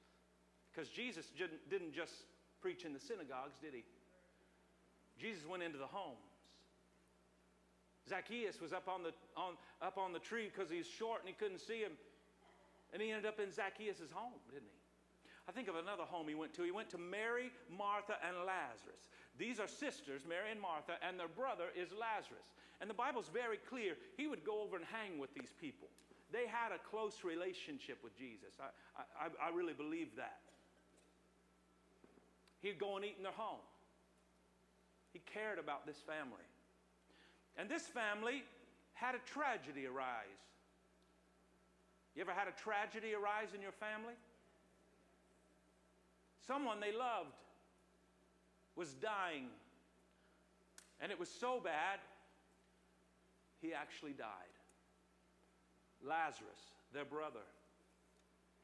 Because 0.71 0.89
Jesus 0.89 1.27
didn't, 1.37 1.69
didn't 1.69 1.93
just 1.93 2.13
preach 2.61 2.83
in 2.83 2.91
the 2.91 2.99
synagogues, 2.99 3.57
did 3.61 3.73
he? 3.73 3.85
Jesus 5.17 5.47
went 5.47 5.63
into 5.63 5.77
the 5.77 5.87
homes. 5.87 6.32
Zacchaeus 8.07 8.59
was 8.59 8.73
up 8.73 8.87
on 8.87 9.03
the, 9.03 9.13
on, 9.37 9.53
up 9.81 9.97
on 9.97 10.11
the 10.11 10.19
tree 10.19 10.51
because 10.53 10.69
he's 10.69 10.87
short 10.87 11.21
and 11.21 11.29
he 11.29 11.35
couldn't 11.35 11.59
see 11.59 11.79
him. 11.79 11.93
And 12.91 13.01
he 13.01 13.09
ended 13.09 13.25
up 13.25 13.39
in 13.39 13.51
Zacchaeus' 13.51 14.11
home, 14.13 14.37
didn't 14.51 14.69
he? 14.69 14.83
I 15.47 15.51
think 15.51 15.67
of 15.67 15.75
another 15.75 16.03
home 16.03 16.27
he 16.27 16.35
went 16.35 16.53
to. 16.55 16.63
He 16.63 16.71
went 16.71 16.89
to 16.91 16.97
Mary, 16.97 17.51
Martha, 17.67 18.15
and 18.23 18.45
Lazarus. 18.45 19.03
These 19.37 19.59
are 19.59 19.67
sisters, 19.67 20.23
Mary 20.27 20.51
and 20.51 20.61
Martha, 20.61 20.95
and 21.01 21.19
their 21.19 21.27
brother 21.27 21.73
is 21.75 21.89
Lazarus. 21.91 22.53
And 22.79 22.89
the 22.89 22.93
Bible's 22.93 23.29
very 23.33 23.57
clear. 23.57 23.95
He 24.15 24.27
would 24.27 24.45
go 24.45 24.61
over 24.61 24.77
and 24.77 24.85
hang 24.85 25.19
with 25.19 25.33
these 25.33 25.51
people. 25.59 25.89
They 26.31 26.47
had 26.47 26.71
a 26.71 26.79
close 26.79 27.23
relationship 27.23 27.99
with 28.03 28.15
Jesus. 28.17 28.55
I, 28.59 28.69
I, 29.19 29.49
I 29.49 29.55
really 29.55 29.73
believe 29.73 30.15
that. 30.15 30.39
He'd 32.61 32.79
go 32.79 32.95
and 32.95 33.03
eat 33.03 33.15
in 33.17 33.23
their 33.23 33.35
home. 33.35 33.61
He 35.11 35.19
cared 35.19 35.59
about 35.59 35.85
this 35.85 35.97
family. 36.07 36.47
And 37.57 37.69
this 37.69 37.83
family 37.83 38.43
had 38.93 39.15
a 39.15 39.19
tragedy 39.19 39.85
arise. 39.85 40.41
You 42.15 42.21
ever 42.21 42.31
had 42.31 42.47
a 42.47 42.51
tragedy 42.51 43.13
arise 43.13 43.49
in 43.55 43.61
your 43.61 43.71
family? 43.71 44.13
Someone 46.45 46.79
they 46.79 46.91
loved 46.91 47.35
was 48.75 48.93
dying. 48.93 49.47
And 50.99 51.11
it 51.11 51.19
was 51.19 51.29
so 51.29 51.59
bad, 51.63 51.99
he 53.61 53.73
actually 53.73 54.13
died. 54.13 54.27
Lazarus, 56.05 56.59
their 56.93 57.05
brother, 57.05 57.45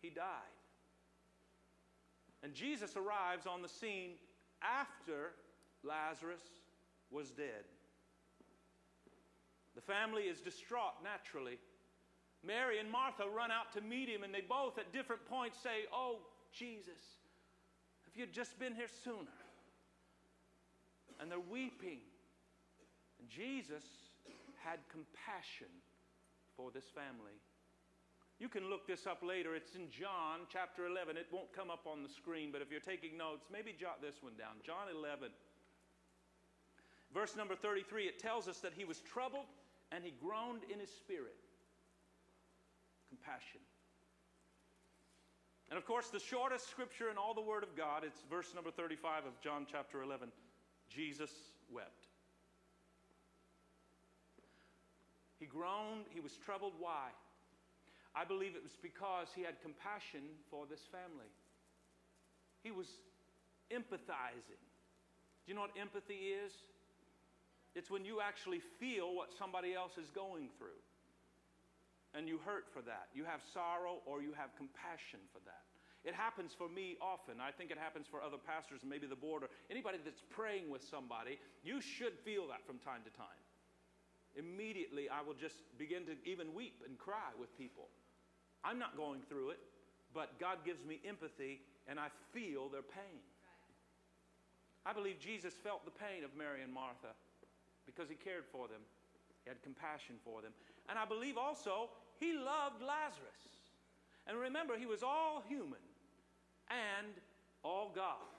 he 0.02 0.10
died. 0.10 0.25
And 2.43 2.54
Jesus 2.54 2.95
arrives 2.95 3.45
on 3.47 3.62
the 3.62 3.69
scene 3.69 4.12
after 4.62 5.32
Lazarus 5.84 6.41
was 7.12 7.32
dead. 7.32 7.65
The 9.80 9.94
family 9.94 10.24
is 10.24 10.42
distraught 10.42 11.00
naturally. 11.02 11.58
Mary 12.44 12.80
and 12.80 12.92
Martha 12.92 13.24
run 13.24 13.50
out 13.50 13.72
to 13.72 13.82
meet 13.82 14.10
him, 14.10 14.24
and 14.24 14.34
they 14.34 14.42
both 14.44 14.78
at 14.78 14.92
different 14.92 15.24
points 15.26 15.58
say, 15.63 15.88
Oh, 15.94 16.20
Jesus. 16.52 17.00
if 18.12 18.18
you'd 18.20 18.34
just 18.34 18.60
been 18.60 18.76
here 18.76 18.92
sooner. 19.06 19.39
And 21.22 21.32
they're 21.32 21.39
weeping. 21.39 22.04
And 23.20 23.30
Jesus 23.30 23.84
had 24.60 24.80
compassion 24.92 25.72
for 26.58 26.72
this 26.72 26.92
family. 26.92 27.39
You 28.38 28.50
can 28.50 28.70
look 28.70 28.86
this 28.86 29.08
up 29.08 29.24
later. 29.24 29.56
It's 29.56 29.76
in 29.76 29.89
John 29.89 30.44
chapter 30.52 30.88
11. 30.88 31.15
It 31.15 31.28
won't 31.32 31.54
come 31.54 31.70
up 31.70 31.88
on 31.88 32.04
the 32.04 32.10
screen, 32.10 32.52
but 32.52 32.62
if 32.62 32.70
you're 32.70 32.84
taking 32.84 33.18
notes, 33.18 33.48
maybe 33.52 33.74
jot 33.80 34.02
this 34.02 34.15
one 34.20 34.36
down. 34.38 34.60
John 34.65 34.92
11, 34.92 35.30
verse 37.13 37.38
number 37.38 37.56
33, 37.56 38.08
it 38.08 38.20
tells 38.20 38.50
us 38.50 38.60
that 38.60 38.74
he 38.76 38.84
was 38.84 39.00
troubled 39.00 39.48
and 39.91 40.04
he 40.04 40.13
groaned 40.21 40.62
in 40.71 40.80
his 40.80 40.89
spirit. 40.89 41.36
Compassion. 43.10 43.62
And 45.69 45.78
of 45.78 45.86
course, 45.86 46.10
the 46.10 46.19
shortest 46.19 46.69
scripture 46.69 47.10
in 47.10 47.17
all 47.17 47.34
the 47.34 47.41
Word 47.41 47.63
of 47.63 47.75
God, 47.75 48.04
it's 48.04 48.21
verse 48.30 48.54
number 48.56 48.71
35 48.71 49.25
of 49.25 49.39
John 49.41 49.67
chapter 49.69 50.02
11. 50.02 50.30
Jesus 50.89 51.30
wept. 51.71 52.08
He 55.39 55.45
groaned, 55.45 56.06
he 56.10 56.19
was 56.19 56.38
troubled. 56.38 56.73
Why? 56.80 57.10
I 58.15 58.25
believe 58.25 58.56
it 58.56 58.63
was 58.63 58.75
because 58.82 59.28
he 59.36 59.43
had 59.43 59.62
compassion 59.62 60.21
for 60.49 60.65
this 60.69 60.82
family. 60.91 61.30
He 62.63 62.71
was 62.71 62.88
empathizing. 63.71 64.60
Do 65.45 65.47
you 65.47 65.54
know 65.54 65.62
what 65.62 65.78
empathy 65.80 66.34
is? 66.34 66.52
It's 67.76 67.90
when 67.90 68.06
you 68.06 68.22
actually 68.22 68.62
feel 68.80 69.16
what 69.16 69.30
somebody 69.38 69.74
else 69.74 69.98
is 69.98 70.10
going 70.10 70.50
through. 70.58 70.82
And 72.18 72.28
you 72.28 72.40
hurt 72.44 72.66
for 72.74 72.82
that. 72.82 73.14
You 73.14 73.24
have 73.26 73.42
sorrow 73.54 74.02
or 74.06 74.22
you 74.22 74.34
have 74.34 74.50
compassion 74.58 75.22
for 75.32 75.40
that. 75.46 75.70
It 76.04 76.16
happens 76.16 76.56
for 76.58 76.70
me 76.70 76.98
often. 77.02 77.38
I 77.38 77.52
think 77.52 77.72
it 77.72 77.78
happens 77.78 78.08
for 78.10 78.24
other 78.24 78.40
pastors 78.40 78.82
and 78.82 78.90
maybe 78.90 79.06
the 79.06 79.20
board 79.20 79.44
or 79.44 79.50
anybody 79.70 80.00
that's 80.04 80.24
praying 80.32 80.72
with 80.72 80.82
somebody. 80.82 81.38
You 81.62 81.82
should 81.82 82.18
feel 82.26 82.48
that 82.48 82.66
from 82.66 82.80
time 82.80 83.04
to 83.04 83.12
time. 83.14 83.44
Immediately, 84.36 85.10
I 85.10 85.22
will 85.22 85.36
just 85.36 85.58
begin 85.78 86.06
to 86.06 86.16
even 86.24 86.54
weep 86.56 86.82
and 86.88 86.98
cry 86.98 87.36
with 87.38 87.56
people. 87.58 87.90
I'm 88.64 88.80
not 88.80 88.96
going 88.96 89.22
through 89.28 89.52
it, 89.52 89.60
but 90.14 90.40
God 90.40 90.64
gives 90.66 90.86
me 90.86 91.02
empathy 91.06 91.62
and 91.88 92.00
I 92.00 92.08
feel 92.34 92.70
their 92.70 92.86
pain. 92.86 93.22
I 94.86 94.94
believe 94.94 95.20
Jesus 95.20 95.54
felt 95.54 95.84
the 95.84 95.92
pain 95.92 96.24
of 96.24 96.32
Mary 96.38 96.64
and 96.64 96.74
Martha 96.74 97.14
because 97.89 98.10
he 98.10 98.15
cared 98.15 98.45
for 98.52 98.67
them, 98.67 98.82
he 99.43 99.49
had 99.49 99.62
compassion 99.63 100.15
for 100.23 100.41
them. 100.41 100.52
And 100.89 100.97
I 100.97 101.06
believe 101.06 101.38
also 101.38 101.89
he 102.19 102.34
loved 102.34 102.82
Lazarus. 102.82 103.41
And 104.28 104.38
remember, 104.38 104.78
he 104.78 104.86
was 104.86 105.02
all 105.02 105.43
human 105.47 105.82
and 106.69 107.13
all 107.63 107.91
God. 107.95 108.30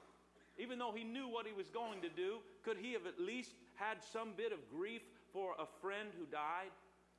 Even 0.58 0.78
though 0.78 0.92
he 0.94 1.04
knew 1.04 1.26
what 1.26 1.46
he 1.46 1.52
was 1.52 1.68
going 1.70 2.02
to 2.02 2.08
do, 2.08 2.38
could 2.62 2.76
he 2.76 2.92
have 2.92 3.06
at 3.06 3.18
least 3.18 3.54
had 3.74 3.98
some 4.12 4.32
bit 4.36 4.52
of 4.52 4.58
grief 4.70 5.02
for 5.32 5.54
a 5.58 5.66
friend 5.80 6.10
who 6.18 6.26
died? 6.26 6.70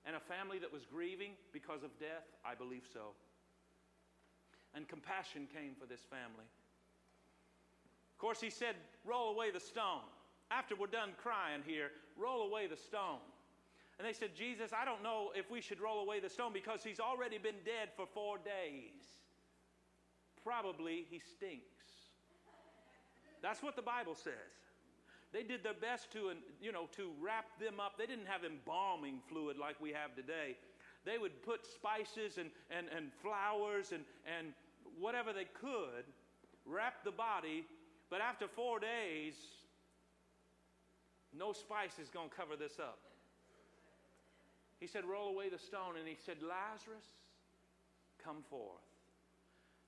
and 0.06 0.16
a 0.16 0.20
family 0.20 0.60
that 0.60 0.72
was 0.72 0.86
grieving 0.86 1.32
because 1.54 1.84
of 1.84 1.98
death? 2.00 2.26
I 2.46 2.56
believe 2.56 2.84
so. 2.92 3.14
And 4.74 4.88
compassion 4.88 5.48
came 5.54 5.76
for 5.80 5.86
this 5.86 6.02
family. 6.10 6.48
Of 8.14 8.18
course, 8.18 8.40
he 8.40 8.50
said, 8.50 8.76
Roll 9.06 9.34
away 9.34 9.52
the 9.52 9.60
stone. 9.60 10.08
After 10.52 10.76
we're 10.76 10.88
done 10.88 11.12
crying 11.22 11.62
here, 11.66 11.92
roll 12.18 12.44
away 12.44 12.68
the 12.68 12.76
stone. 12.76 13.24
And 13.98 14.08
they 14.08 14.14
said, 14.14 14.36
Jesus, 14.36 14.72
I 14.74 14.84
don't 14.84 15.04
know 15.04 15.30
if 15.36 15.50
we 15.50 15.62
should 15.62 15.80
roll 15.80 16.02
away 16.02 16.20
the 16.20 16.30
stone 16.30 16.52
because 16.54 16.84
he's 16.84 17.00
already 17.00 17.38
been 17.38 17.62
dead 17.64 17.90
for 17.96 18.06
four 18.14 18.38
days. 18.38 19.06
Probably 20.44 21.06
he 21.10 21.20
stinks. 21.20 21.86
That's 23.42 23.64
what 23.64 23.76
the 23.76 23.82
Bible 23.82 24.16
says. 24.16 24.34
They 25.34 25.44
did 25.44 25.64
their 25.64 25.74
best 25.74 26.12
to, 26.12 26.30
uh, 26.30 26.34
you 26.62 26.72
know, 26.72 26.90
to 26.98 27.12
wrap 27.22 27.46
them 27.60 27.80
up. 27.80 27.98
They 27.98 28.06
didn't 28.06 28.28
have 28.28 28.44
embalming 28.44 29.20
fluid 29.30 29.58
like 29.58 29.80
we 29.80 29.92
have 29.92 30.16
today. 30.16 30.58
They 31.06 31.18
would 31.18 31.42
put 31.44 31.66
spices 31.66 32.38
and, 32.38 32.50
and, 32.70 32.88
and 32.96 33.12
flowers 33.22 33.92
and, 33.94 34.04
and 34.26 34.48
whatever 35.00 35.32
they 35.32 35.46
could, 35.46 36.06
wrap 36.66 37.04
the 37.04 37.12
body, 37.12 37.66
but 38.10 38.20
after 38.20 38.48
four 38.48 38.80
days, 38.80 39.36
no 41.38 41.54
spice 41.54 42.00
is 42.02 42.10
going 42.10 42.30
to 42.30 42.36
cover 42.36 42.56
this 42.56 42.80
up. 42.80 43.00
He 44.80 44.88
said, 44.88 45.06
Roll 45.06 45.30
away 45.30 45.50
the 45.50 45.60
stone. 45.60 45.96
And 45.98 46.08
he 46.08 46.18
said, 46.26 46.38
Lazarus, 46.42 47.06
come 48.24 48.44
forth. 48.50 48.82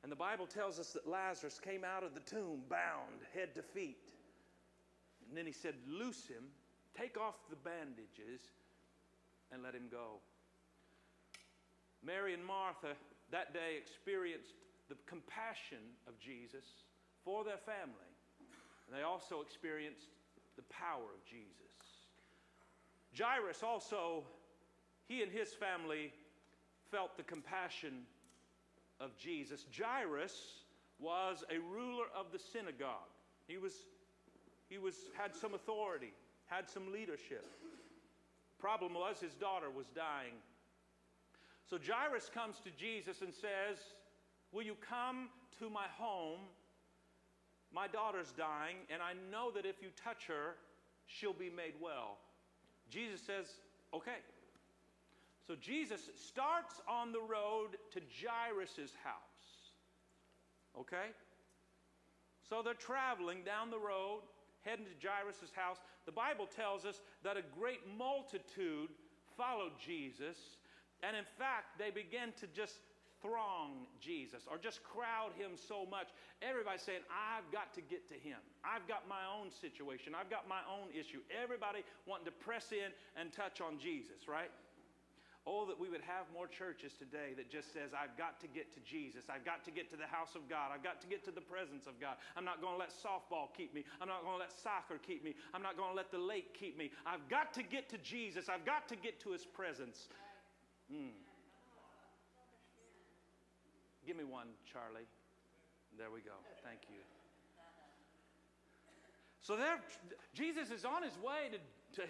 And 0.04 0.12
the 0.12 0.18
Bible 0.18 0.46
tells 0.46 0.80
us 0.80 0.92
that 0.92 1.08
Lazarus 1.08 1.60
came 1.60 1.84
out 1.84 2.04
of 2.04 2.14
the 2.14 2.20
tomb 2.22 2.62
bound, 2.70 3.24
head 3.34 3.56
to 3.56 3.62
feet. 3.62 3.98
And 5.28 5.38
then 5.38 5.46
he 5.46 5.52
said, 5.52 5.76
Loose 5.88 6.28
him, 6.28 6.44
take 6.98 7.18
off 7.18 7.36
the 7.50 7.56
bandages, 7.56 8.42
and 9.52 9.64
let 9.64 9.74
him 9.74 9.88
go. 9.90 10.20
Mary 12.06 12.34
and 12.34 12.46
Martha 12.46 12.96
that 13.32 13.54
day 13.54 13.78
experienced 13.78 14.54
the 14.90 14.96
compassion 15.08 15.82
of 16.08 16.20
Jesus 16.20 16.66
for 17.24 17.44
their 17.44 17.58
family, 17.58 18.12
and 18.86 18.96
they 18.96 19.04
also 19.04 19.42
experienced 19.42 20.08
the 20.56 20.64
power 20.64 21.14
of 21.14 21.24
Jesus. 21.26 21.50
Jairus 23.18 23.64
also, 23.64 24.24
he 25.08 25.22
and 25.22 25.32
his 25.32 25.54
family 25.54 26.12
felt 26.92 27.18
the 27.18 27.24
compassion 27.24 28.04
of 29.00 29.16
Jesus. 29.18 29.66
Jairus 29.76 30.64
was 31.00 31.44
a 31.50 31.60
ruler 31.60 32.06
of 32.18 32.32
the 32.32 32.40
synagogue. 32.40 33.12
He 33.48 33.58
was 33.58 33.74
he 34.74 34.80
was, 34.80 34.96
had 35.16 35.36
some 35.36 35.54
authority, 35.54 36.14
had 36.48 36.68
some 36.68 36.92
leadership. 36.92 37.46
Problem 38.58 38.96
was, 38.96 39.20
his 39.20 39.36
daughter 39.36 39.70
was 39.70 39.86
dying. 39.94 40.34
So 41.70 41.78
Jairus 41.78 42.32
comes 42.34 42.60
to 42.62 42.72
Jesus 42.72 43.22
and 43.22 43.32
says, 43.32 43.78
Will 44.52 44.64
you 44.64 44.76
come 44.90 45.30
to 45.60 45.70
my 45.70 45.86
home? 45.96 46.40
My 47.74 47.88
daughter's 47.88 48.32
dying, 48.38 48.78
and 48.90 49.02
I 49.02 49.14
know 49.32 49.52
that 49.52 49.66
if 49.66 49.82
you 49.82 49.90
touch 50.04 50.28
her, 50.28 50.56
she'll 51.08 51.34
be 51.34 51.50
made 51.50 51.74
well. 51.82 52.18
Jesus 52.90 53.22
says, 53.22 53.48
Okay. 53.94 54.22
So 55.46 55.56
Jesus 55.56 56.10
starts 56.16 56.82
on 56.88 57.12
the 57.12 57.20
road 57.20 57.76
to 57.92 58.00
Jairus' 58.00 58.94
house. 59.04 59.74
Okay? 60.80 61.12
So 62.48 62.62
they're 62.64 62.74
traveling 62.74 63.44
down 63.44 63.70
the 63.70 63.78
road 63.78 64.22
heading 64.64 64.86
to 64.86 65.08
Jairus' 65.08 65.52
house, 65.56 65.78
the 66.06 66.12
Bible 66.12 66.48
tells 66.48 66.86
us 66.86 67.02
that 67.24 67.38
a 67.38 67.44
great 67.58 67.82
multitude 67.98 68.90
followed 69.38 69.74
Jesus. 69.78 70.58
And 71.04 71.16
in 71.16 71.26
fact, 71.38 71.78
they 71.78 71.92
began 71.92 72.32
to 72.40 72.48
just 72.48 72.80
throng 73.24 73.88
Jesus 74.04 74.44
or 74.52 74.60
just 74.60 74.84
crowd 74.84 75.32
him 75.40 75.56
so 75.56 75.88
much. 75.88 76.12
Everybody 76.44 76.78
saying, 76.78 77.08
I've 77.08 77.48
got 77.56 77.74
to 77.80 77.82
get 77.82 78.06
to 78.12 78.20
him. 78.20 78.38
I've 78.62 78.86
got 78.86 79.08
my 79.08 79.24
own 79.24 79.48
situation. 79.50 80.12
I've 80.12 80.30
got 80.30 80.46
my 80.46 80.60
own 80.68 80.92
issue. 80.92 81.24
Everybody 81.32 81.88
wanting 82.06 82.28
to 82.28 82.36
press 82.36 82.76
in 82.76 82.92
and 83.16 83.32
touch 83.32 83.64
on 83.64 83.80
Jesus, 83.80 84.28
right? 84.28 84.52
Oh, 85.44 85.68
that 85.68 85.76
we 85.76 85.92
would 85.92 86.04
have 86.08 86.24
more 86.32 86.48
churches 86.48 86.96
today 86.96 87.36
that 87.36 87.52
just 87.52 87.76
says, 87.76 87.92
I've 87.92 88.16
got 88.16 88.40
to 88.40 88.48
get 88.48 88.72
to 88.76 88.80
Jesus. 88.80 89.28
I've 89.28 89.44
got 89.44 89.64
to 89.68 89.72
get 89.72 89.92
to 89.92 90.00
the 90.00 90.08
house 90.08 90.40
of 90.40 90.48
God. 90.48 90.72
I've 90.72 90.84
got 90.84 91.04
to 91.04 91.08
get 91.08 91.24
to 91.28 91.36
the 91.36 91.44
presence 91.44 91.84
of 91.84 92.00
God. 92.00 92.16
I'm 92.40 92.48
not 92.48 92.64
going 92.64 92.76
to 92.76 92.80
let 92.80 92.96
softball 92.96 93.52
keep 93.52 93.76
me. 93.76 93.84
I'm 94.00 94.08
not 94.08 94.24
going 94.24 94.40
to 94.40 94.40
let 94.40 94.56
soccer 94.56 94.96
keep 95.04 95.20
me. 95.20 95.36
I'm 95.52 95.62
not 95.62 95.76
going 95.76 95.92
to 95.92 96.00
let 96.00 96.12
the 96.16 96.24
lake 96.24 96.56
keep 96.56 96.78
me. 96.78 96.92
I've 97.04 97.28
got 97.28 97.52
to 97.56 97.64
get 97.64 97.90
to 97.92 97.98
Jesus. 98.00 98.48
I've 98.48 98.64
got 98.64 98.88
to 98.88 98.96
get 98.96 99.20
to 99.28 99.36
his 99.36 99.44
presence. 99.44 100.08
Mm. 100.88 101.12
Give 104.06 104.18
me 104.18 104.24
one, 104.24 104.48
Charlie. 104.72 105.08
There 105.98 106.12
we 106.12 106.22
go. 106.22 106.36
Thank 106.64 106.82
you. 106.90 107.02
So 109.42 109.56
there, 109.58 109.80
Jesus 110.34 110.72
is 110.72 110.86
on 110.86 111.04
his 111.04 111.18
way 111.20 111.52
to, 111.52 112.02
to 112.02 112.08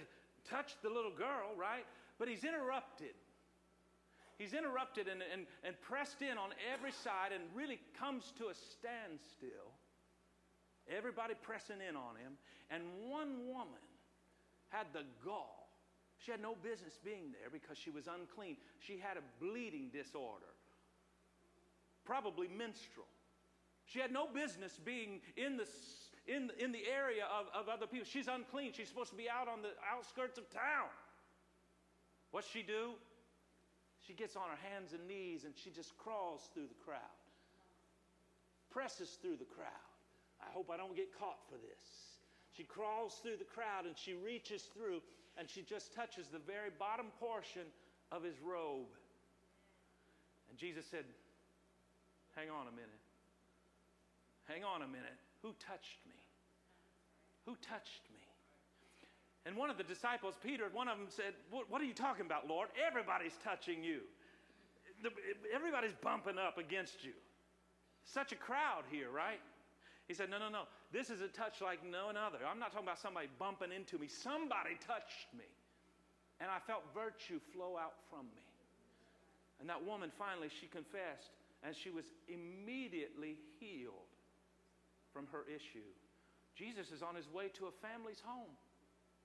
touch 0.50 0.76
the 0.84 0.90
little 0.90 1.12
girl, 1.12 1.52
right? 1.58 1.86
But 2.20 2.28
he's 2.28 2.44
interrupted 2.44 3.14
he's 4.38 4.54
interrupted 4.54 5.08
and, 5.08 5.22
and, 5.22 5.46
and 5.64 5.80
pressed 5.82 6.22
in 6.22 6.38
on 6.38 6.52
every 6.74 6.92
side 6.92 7.32
and 7.34 7.44
really 7.56 7.80
comes 8.00 8.34
to 8.38 8.52
a 8.52 8.56
standstill. 8.56 9.72
Everybody 10.90 11.34
pressing 11.42 11.80
in 11.80 11.96
on 11.96 12.20
him. 12.20 12.36
And 12.70 12.84
one 13.08 13.48
woman 13.48 13.84
had 14.70 14.88
the 14.92 15.08
gall. 15.24 15.70
She 16.18 16.32
had 16.32 16.42
no 16.42 16.56
business 16.56 17.00
being 17.04 17.32
there 17.32 17.52
because 17.52 17.78
she 17.78 17.92
was 17.92 18.08
unclean. 18.08 18.58
She 18.80 18.98
had 18.98 19.18
a 19.18 19.26
bleeding 19.40 19.92
disorder, 19.92 20.53
probably 22.06 22.48
menstrual. 22.48 23.08
She 23.86 24.00
had 24.00 24.12
no 24.12 24.28
business 24.28 24.80
being 24.84 25.22
in 25.36 25.58
the, 25.58 25.68
in, 26.28 26.52
in 26.60 26.72
the 26.72 26.84
area 26.88 27.26
of, 27.28 27.48
of 27.54 27.70
other 27.70 27.86
people. 27.88 28.08
She's 28.10 28.28
unclean. 28.28 28.72
She's 28.74 28.88
supposed 28.88 29.12
to 29.12 29.18
be 29.18 29.30
out 29.30 29.48
on 29.48 29.62
the 29.62 29.72
outskirts 29.84 30.38
of 30.38 30.50
town. 30.50 30.90
What's 32.32 32.50
she 32.50 32.64
do? 32.64 32.96
She 34.06 34.14
gets 34.14 34.36
on 34.36 34.44
her 34.50 34.60
hands 34.70 34.94
and 34.94 35.08
knees 35.08 35.44
and 35.46 35.54
she 35.56 35.70
just 35.70 35.98
crawls 35.98 36.50
through 36.54 36.68
the 36.68 36.80
crowd, 36.84 37.16
presses 38.70 39.18
through 39.22 39.38
the 39.38 39.46
crowd. 39.46 39.88
I 40.42 40.52
hope 40.52 40.70
I 40.74 40.78
don't 40.78 40.96
get 40.96 41.18
caught 41.18 41.40
for 41.48 41.56
this. 41.56 42.20
She 42.52 42.64
crawls 42.64 43.20
through 43.24 43.38
the 43.38 43.48
crowd 43.48 43.86
and 43.86 43.98
she 43.98 44.14
reaches 44.14 44.64
through 44.64 45.02
and 45.38 45.50
she 45.50 45.62
just 45.62 45.94
touches 45.94 46.28
the 46.28 46.40
very 46.40 46.70
bottom 46.78 47.08
portion 47.20 47.64
of 48.12 48.24
his 48.24 48.36
robe. 48.42 48.92
And 50.50 50.58
Jesus 50.58 50.86
said, 50.86 51.06
Hang 52.36 52.50
on 52.50 52.68
a 52.68 52.72
minute. 52.72 53.04
Hang 54.46 54.64
on 54.64 54.82
a 54.82 54.88
minute. 54.88 55.18
Who 55.42 55.54
touched 55.60 56.02
me? 56.08 56.18
Who 57.46 57.56
touched 57.62 58.08
me? 58.12 58.20
And 59.46 59.58
one 59.58 59.70
of 59.70 59.78
the 59.78 59.84
disciples, 59.84 60.36
Peter, 60.42 60.72
one 60.72 60.88
of 60.88 60.98
them 60.98 61.08
said, 61.10 61.36
What, 61.52 61.68
are 61.82 61.86
you 61.86 61.94
talking 61.94 62.26
about, 62.26 62.48
Lord? 62.48 62.70
Everybody's 62.80 63.36
touching 63.44 63.84
you. 63.84 64.00
Everybody's 65.54 65.96
bumping 66.02 66.40
up 66.40 66.58
against 66.58 67.04
you. 67.04 67.12
Such 68.06 68.32
a 68.32 68.40
crowd 68.40 68.84
here, 68.90 69.12
right? 69.12 69.40
He 70.08 70.14
said, 70.14 70.30
No, 70.30 70.40
no, 70.40 70.48
no. 70.48 70.64
This 70.92 71.10
is 71.10 71.20
a 71.20 71.28
touch 71.28 71.60
like 71.60 71.84
no 71.84 72.10
other. 72.10 72.40
I'm 72.48 72.60
not 72.60 72.72
talking 72.72 72.88
about 72.88 73.00
somebody 73.00 73.28
bumping 73.38 73.72
into 73.76 73.98
me. 73.98 74.08
Somebody 74.08 74.80
touched 74.80 75.28
me. 75.36 75.48
And 76.40 76.50
I 76.50 76.60
felt 76.64 76.84
virtue 76.96 77.40
flow 77.52 77.76
out 77.76 78.00
from 78.10 78.28
me. 78.36 78.48
And 79.60 79.68
that 79.70 79.84
woman 79.84 80.12
finally, 80.18 80.50
she 80.50 80.68
confessed, 80.68 81.36
and 81.66 81.76
she 81.76 81.90
was 81.90 82.06
immediately 82.28 83.38
healed 83.60 84.12
from 85.14 85.28
her 85.32 85.46
issue. 85.48 85.88
Jesus 86.56 86.92
is 86.92 87.02
on 87.02 87.16
his 87.16 87.30
way 87.32 87.48
to 87.56 87.68
a 87.68 87.72
family's 87.82 88.22
home 88.24 88.54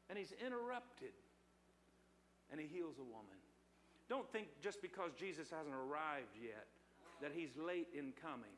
and 0.09 0.19
he's 0.19 0.33
interrupted 0.45 1.13
and 2.51 2.61
he 2.61 2.67
heals 2.67 2.97
a 2.99 3.05
woman. 3.05 3.37
Don't 4.09 4.31
think 4.33 4.49
just 4.63 4.81
because 4.81 5.13
Jesus 5.19 5.51
hasn't 5.51 5.75
arrived 5.75 6.37
yet 6.41 6.67
that 7.21 7.33
he's 7.35 7.51
late 7.57 7.89
in 7.93 8.13
coming. 8.23 8.57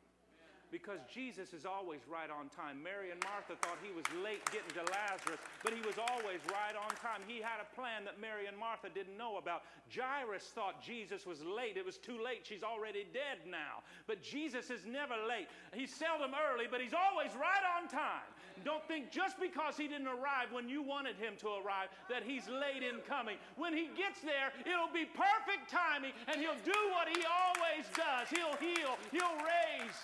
Because 0.70 1.02
Jesus 1.11 1.52
is 1.52 1.66
always 1.66 2.00
right 2.06 2.30
on 2.30 2.46
time. 2.48 2.78
Mary 2.78 3.11
and 3.11 3.18
Martha 3.26 3.59
thought 3.59 3.78
he 3.83 3.90
was 3.90 4.06
late 4.22 4.42
getting 4.54 4.70
to 4.78 4.87
Lazarus, 4.87 5.42
but 5.66 5.74
he 5.74 5.83
was 5.83 5.98
always 5.98 6.38
right 6.46 6.78
on 6.78 6.94
time. 7.02 7.26
He 7.26 7.42
had 7.42 7.59
a 7.59 7.68
plan 7.74 8.06
that 8.06 8.22
Mary 8.22 8.46
and 8.46 8.54
Martha 8.54 8.87
didn't 8.87 9.18
know 9.18 9.38
about. 9.38 9.66
Jairus 9.90 10.54
thought 10.54 10.78
Jesus 10.78 11.26
was 11.26 11.42
late. 11.42 11.74
It 11.74 11.85
was 11.85 11.98
too 11.98 12.22
late. 12.22 12.46
She's 12.46 12.62
already 12.62 13.06
dead 13.11 13.42
now. 13.50 13.83
But 14.06 14.22
Jesus 14.22 14.70
is 14.70 14.87
never 14.87 15.18
late. 15.26 15.50
He's 15.74 15.90
seldom 15.90 16.30
early, 16.38 16.70
but 16.70 16.80
he's 16.80 16.94
always 16.94 17.35
right 17.35 17.66
on 17.74 17.90
time. 17.90 18.30
Don't 18.64 18.85
think 18.87 19.11
just 19.11 19.40
because 19.40 19.76
he 19.76 19.88
didn't 19.88 20.09
arrive 20.09 20.52
when 20.52 20.68
you 20.68 20.83
wanted 20.83 21.16
him 21.16 21.35
to 21.40 21.48
arrive 21.64 21.88
that 22.09 22.22
he's 22.22 22.46
late 22.48 22.85
in 22.85 23.00
coming. 23.09 23.37
When 23.56 23.72
he 23.72 23.88
gets 23.96 24.20
there, 24.20 24.52
it'll 24.68 24.92
be 24.92 25.09
perfect 25.09 25.70
timing 25.70 26.12
and 26.28 26.40
he'll 26.40 26.61
do 26.64 26.80
what 26.92 27.09
he 27.09 27.24
always 27.24 27.88
does. 27.96 28.28
He'll 28.28 28.56
heal, 28.61 29.00
he'll 29.11 29.38
raise. 29.40 29.96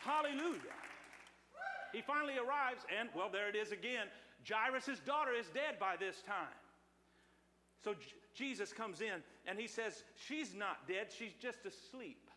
Hallelujah. 0.00 0.76
He 1.92 2.00
finally 2.00 2.38
arrives, 2.38 2.84
and 2.98 3.08
well, 3.14 3.28
there 3.30 3.48
it 3.48 3.56
is 3.56 3.72
again. 3.72 4.06
Jairus' 4.48 5.00
daughter 5.04 5.32
is 5.32 5.46
dead 5.52 5.78
by 5.78 5.96
this 5.96 6.22
time. 6.22 6.56
So 7.84 7.94
J- 7.94 8.14
Jesus 8.34 8.72
comes 8.72 9.00
in 9.00 9.22
and 9.46 9.58
he 9.58 9.66
says, 9.66 10.04
She's 10.14 10.54
not 10.54 10.88
dead, 10.88 11.08
she's 11.16 11.34
just 11.40 11.58
asleep. 11.66 12.30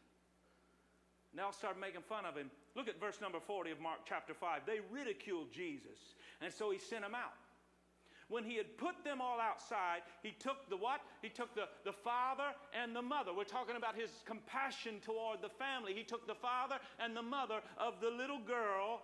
Now 1.36 1.48
I'll 1.48 1.54
start 1.54 1.80
making 1.80 2.02
fun 2.02 2.26
of 2.26 2.36
him. 2.36 2.52
Look 2.76 2.88
at 2.88 3.00
verse 3.00 3.20
number 3.22 3.40
40 3.40 3.72
of 3.72 3.80
Mark 3.80 4.00
chapter 4.08 4.34
5. 4.34 4.62
They 4.66 4.80
ridiculed 4.92 5.52
Jesus, 5.52 6.16
and 6.42 6.52
so 6.54 6.72
he 6.72 6.80
sent 6.80 7.06
him 7.06 7.16
out. 7.16 7.34
When 8.34 8.44
he 8.44 8.58
had 8.58 8.80
put 8.80 9.04
them 9.04 9.22
all 9.22 9.40
outside, 9.40 10.02
he 10.24 10.32
took 10.32 10.68
the 10.68 10.76
what? 10.76 11.02
He 11.22 11.30
took 11.30 11.54
the, 11.54 11.70
the 11.86 11.94
father 11.94 12.50
and 12.74 12.96
the 12.96 13.02
mother. 13.04 13.30
We're 13.32 13.44
talking 13.44 13.76
about 13.76 13.96
his 13.96 14.10
compassion 14.26 14.96
toward 15.06 15.44
the 15.44 15.50
family. 15.50 15.94
He 15.94 16.02
took 16.02 16.26
the 16.26 16.34
father 16.34 16.80
and 16.98 17.16
the 17.16 17.22
mother 17.22 17.62
of 17.78 18.02
the 18.02 18.10
little 18.10 18.40
girl 18.40 19.02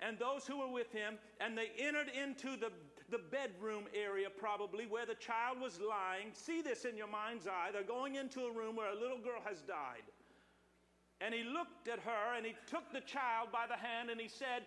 and 0.00 0.16
those 0.20 0.46
who 0.46 0.58
were 0.58 0.70
with 0.70 0.92
him, 0.92 1.18
and 1.40 1.58
they 1.58 1.70
entered 1.80 2.06
into 2.14 2.56
the, 2.56 2.70
the 3.10 3.18
bedroom 3.18 3.84
area, 3.92 4.28
probably 4.30 4.86
where 4.86 5.06
the 5.06 5.16
child 5.16 5.60
was 5.60 5.80
lying. 5.80 6.28
See 6.32 6.62
this 6.62 6.84
in 6.84 6.96
your 6.96 7.08
mind's 7.08 7.48
eye. 7.48 7.70
They're 7.72 7.82
going 7.82 8.14
into 8.14 8.42
a 8.42 8.52
room 8.52 8.76
where 8.76 8.92
a 8.92 8.94
little 8.94 9.18
girl 9.18 9.40
has 9.44 9.62
died. 9.62 10.06
And 11.20 11.34
he 11.34 11.42
looked 11.42 11.88
at 11.88 11.98
her 12.00 12.36
and 12.36 12.46
he 12.46 12.54
took 12.68 12.92
the 12.92 13.00
child 13.00 13.48
by 13.50 13.66
the 13.66 13.74
hand 13.74 14.10
and 14.10 14.20
he 14.20 14.28
said, 14.28 14.62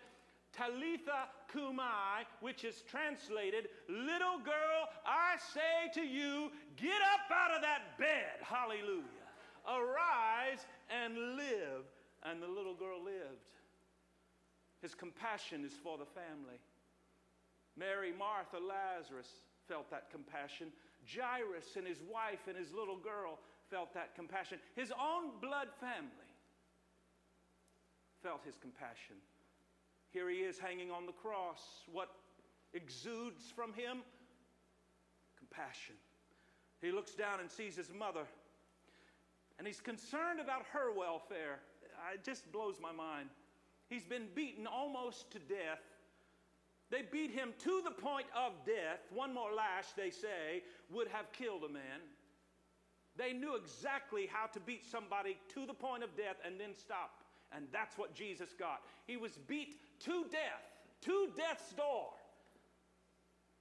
Talitha 0.59 1.31
Kumai, 1.53 2.27
which 2.41 2.65
is 2.65 2.83
translated, 2.89 3.69
Little 3.87 4.39
girl, 4.43 4.91
I 5.05 5.37
say 5.53 5.89
to 5.93 6.05
you, 6.05 6.51
get 6.75 6.99
up 7.13 7.31
out 7.31 7.55
of 7.55 7.61
that 7.61 7.97
bed. 7.97 8.43
Hallelujah. 8.43 9.29
Arise 9.65 10.65
and 10.89 11.37
live. 11.37 11.87
And 12.23 12.43
the 12.43 12.47
little 12.47 12.75
girl 12.75 13.01
lived. 13.01 13.55
His 14.81 14.93
compassion 14.93 15.63
is 15.63 15.71
for 15.81 15.97
the 15.97 16.05
family. 16.05 16.59
Mary, 17.77 18.11
Martha, 18.17 18.57
Lazarus 18.59 19.29
felt 19.69 19.89
that 19.91 20.11
compassion. 20.11 20.67
Jairus 21.07 21.77
and 21.77 21.87
his 21.87 21.99
wife 22.11 22.47
and 22.47 22.57
his 22.57 22.73
little 22.73 22.97
girl 22.97 23.39
felt 23.71 23.93
that 23.93 24.15
compassion. 24.15 24.59
His 24.75 24.91
own 24.91 25.39
blood 25.39 25.69
family 25.79 26.33
felt 28.21 28.43
his 28.43 28.57
compassion. 28.57 29.15
Here 30.11 30.29
he 30.29 30.37
is 30.37 30.57
hanging 30.57 30.91
on 30.91 31.05
the 31.05 31.11
cross. 31.11 31.61
What 31.91 32.09
exudes 32.73 33.43
from 33.55 33.73
him? 33.73 33.99
Compassion. 35.37 35.95
He 36.81 36.91
looks 36.91 37.13
down 37.13 37.39
and 37.39 37.49
sees 37.49 37.75
his 37.75 37.91
mother, 37.93 38.25
and 39.57 39.67
he's 39.67 39.81
concerned 39.81 40.39
about 40.39 40.65
her 40.71 40.93
welfare. 40.97 41.59
It 42.13 42.23
just 42.23 42.49
blows 42.51 42.75
my 42.81 42.91
mind. 42.91 43.29
He's 43.89 44.05
been 44.05 44.27
beaten 44.33 44.65
almost 44.65 45.31
to 45.31 45.39
death. 45.39 45.81
They 46.89 47.03
beat 47.11 47.31
him 47.31 47.53
to 47.59 47.81
the 47.83 47.91
point 47.91 48.27
of 48.35 48.53
death. 48.65 48.99
One 49.13 49.33
more 49.33 49.51
lash, 49.53 49.91
they 49.97 50.09
say, 50.09 50.63
would 50.89 51.07
have 51.09 51.31
killed 51.33 51.63
a 51.63 51.69
man. 51.69 52.01
They 53.17 53.33
knew 53.33 53.55
exactly 53.55 54.29
how 54.31 54.47
to 54.47 54.59
beat 54.59 54.85
somebody 54.89 55.37
to 55.53 55.65
the 55.65 55.73
point 55.73 56.03
of 56.03 56.15
death 56.15 56.37
and 56.45 56.59
then 56.59 56.73
stop. 56.73 57.23
And 57.51 57.65
that's 57.73 57.97
what 57.97 58.15
Jesus 58.15 58.53
got. 58.57 58.81
He 59.05 59.17
was 59.17 59.33
beat 59.47 59.75
to 60.05 60.25
death, 60.31 60.63
to 61.01 61.29
death's 61.35 61.73
door. 61.73 62.09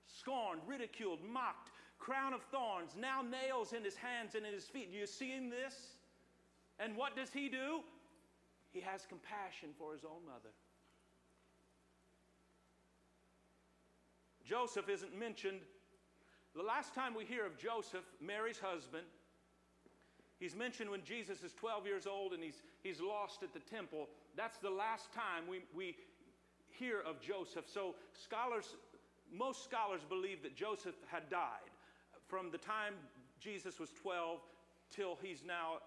Scorned, 0.07 0.61
ridiculed, 0.67 1.21
mocked, 1.29 1.71
crown 1.99 2.33
of 2.33 2.43
thorns, 2.43 2.97
now 2.99 3.23
nails 3.23 3.73
in 3.73 3.85
his 3.85 3.97
hands 3.97 4.35
and 4.35 4.47
in 4.47 4.53
his 4.53 4.65
feet. 4.65 4.89
You 4.93 5.07
see 5.07 5.27
seeing 5.27 5.51
this? 5.51 5.75
And 6.79 6.97
what 6.97 7.17
does 7.17 7.31
he 7.31 7.49
do? 7.49 7.81
He 8.71 8.81
has 8.81 9.07
compassion 9.07 9.71
for 9.79 9.93
his 9.93 10.05
own 10.05 10.25
mother. 10.27 10.51
Joseph 14.45 14.89
isn't 14.89 15.19
mentioned. 15.19 15.61
The 16.55 16.63
last 16.63 16.95
time 16.95 17.15
we 17.15 17.25
hear 17.25 17.45
of 17.45 17.59
Joseph, 17.59 18.05
Mary's 18.21 18.59
husband, 18.59 19.05
He's 20.39 20.55
mentioned 20.55 20.89
when 20.91 21.03
Jesus 21.03 21.43
is 21.43 21.53
12 21.55 21.87
years 21.87 22.07
old 22.07 22.33
and 22.33 22.43
he's, 22.43 22.63
he's 22.83 23.01
lost 23.01 23.43
at 23.43 23.53
the 23.53 23.59
temple. 23.59 24.09
That's 24.37 24.59
the 24.59 24.71
last 24.71 25.13
time 25.13 25.49
we, 25.51 25.63
we 25.75 25.97
hear 26.79 27.01
of 27.01 27.21
Joseph. 27.21 27.65
So, 27.67 27.95
scholars, 28.13 28.77
most 29.33 29.65
scholars 29.65 30.03
believe 30.09 30.43
that 30.43 30.57
Joseph 30.57 30.95
had 31.07 31.29
died 31.29 31.71
from 32.27 32.51
the 32.51 32.59
time 32.59 32.95
Jesus 33.41 33.79
was 33.79 33.91
12 34.03 34.41
till 34.91 35.19
he's 35.23 35.43
now 35.47 35.79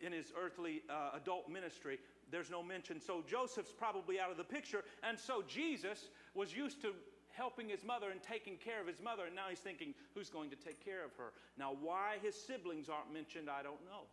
in 0.00 0.12
his 0.12 0.32
earthly 0.38 0.82
uh, 0.90 1.16
adult 1.16 1.48
ministry. 1.48 1.98
There's 2.30 2.50
no 2.50 2.62
mention. 2.62 3.00
So, 3.00 3.24
Joseph's 3.28 3.72
probably 3.72 4.20
out 4.20 4.30
of 4.30 4.36
the 4.36 4.44
picture. 4.44 4.84
And 5.02 5.18
so, 5.18 5.42
Jesus 5.46 6.08
was 6.34 6.54
used 6.54 6.82
to 6.82 6.92
helping 7.36 7.68
his 7.68 7.84
mother 7.84 8.10
and 8.10 8.22
taking 8.22 8.56
care 8.56 8.80
of 8.80 8.86
his 8.86 9.00
mother. 9.02 9.26
And 9.26 9.34
now 9.34 9.46
he's 9.50 9.60
thinking, 9.60 9.94
who's 10.14 10.30
going 10.30 10.50
to 10.50 10.56
take 10.56 10.82
care 10.84 11.04
of 11.04 11.14
her? 11.16 11.32
Now, 11.58 11.76
why 11.80 12.16
his 12.22 12.34
siblings 12.34 12.88
aren't 12.88 13.12
mentioned, 13.12 13.48
I 13.50 13.62
don't 13.62 13.84
know. 13.84 14.08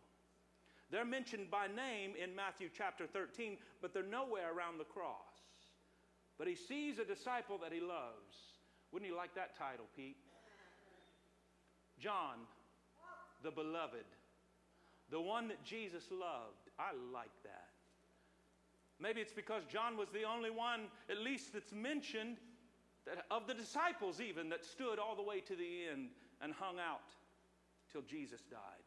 They're 0.90 1.04
mentioned 1.04 1.50
by 1.50 1.66
name 1.66 2.12
in 2.22 2.36
Matthew 2.36 2.68
chapter 2.76 3.06
13, 3.06 3.56
but 3.80 3.92
they're 3.92 4.02
nowhere 4.02 4.54
around 4.54 4.78
the 4.78 4.84
cross. 4.84 5.42
But 6.38 6.48
he 6.48 6.54
sees 6.54 6.98
a 6.98 7.04
disciple 7.04 7.58
that 7.58 7.72
he 7.72 7.80
loves. 7.80 8.34
Wouldn't 8.92 9.10
he 9.10 9.16
like 9.16 9.34
that 9.34 9.56
title, 9.56 9.86
Pete? 9.96 10.16
John, 11.98 12.38
the 13.42 13.50
beloved, 13.50 14.04
the 15.10 15.20
one 15.20 15.48
that 15.48 15.62
Jesus 15.64 16.04
loved. 16.10 16.70
I 16.78 16.90
like 17.12 17.32
that. 17.44 17.68
Maybe 19.00 19.20
it's 19.20 19.32
because 19.32 19.64
John 19.64 19.96
was 19.96 20.08
the 20.10 20.24
only 20.24 20.50
one, 20.50 20.86
at 21.10 21.18
least 21.18 21.52
that's 21.52 21.72
mentioned 21.72 22.38
that 23.06 23.26
of 23.30 23.46
the 23.46 23.54
disciples 23.54 24.20
even 24.20 24.48
that 24.48 24.64
stood 24.64 24.98
all 24.98 25.16
the 25.16 25.22
way 25.22 25.40
to 25.40 25.56
the 25.56 25.88
end 25.92 26.10
and 26.40 26.52
hung 26.52 26.78
out 26.78 27.12
till 27.92 28.02
Jesus 28.02 28.40
died. 28.50 28.83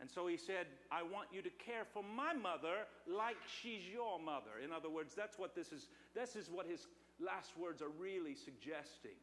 And 0.00 0.10
so 0.10 0.26
he 0.26 0.36
said, 0.36 0.66
I 0.92 1.02
want 1.02 1.28
you 1.32 1.40
to 1.40 1.50
care 1.50 1.84
for 1.92 2.02
my 2.02 2.34
mother 2.34 2.84
like 3.06 3.36
she's 3.60 3.82
your 3.90 4.20
mother. 4.20 4.60
In 4.62 4.72
other 4.72 4.90
words, 4.90 5.14
that's 5.16 5.38
what 5.38 5.54
this 5.54 5.72
is, 5.72 5.88
this 6.14 6.36
is 6.36 6.50
what 6.50 6.66
his 6.66 6.86
last 7.18 7.56
words 7.58 7.80
are 7.80 7.92
really 7.98 8.34
suggesting. 8.34 9.16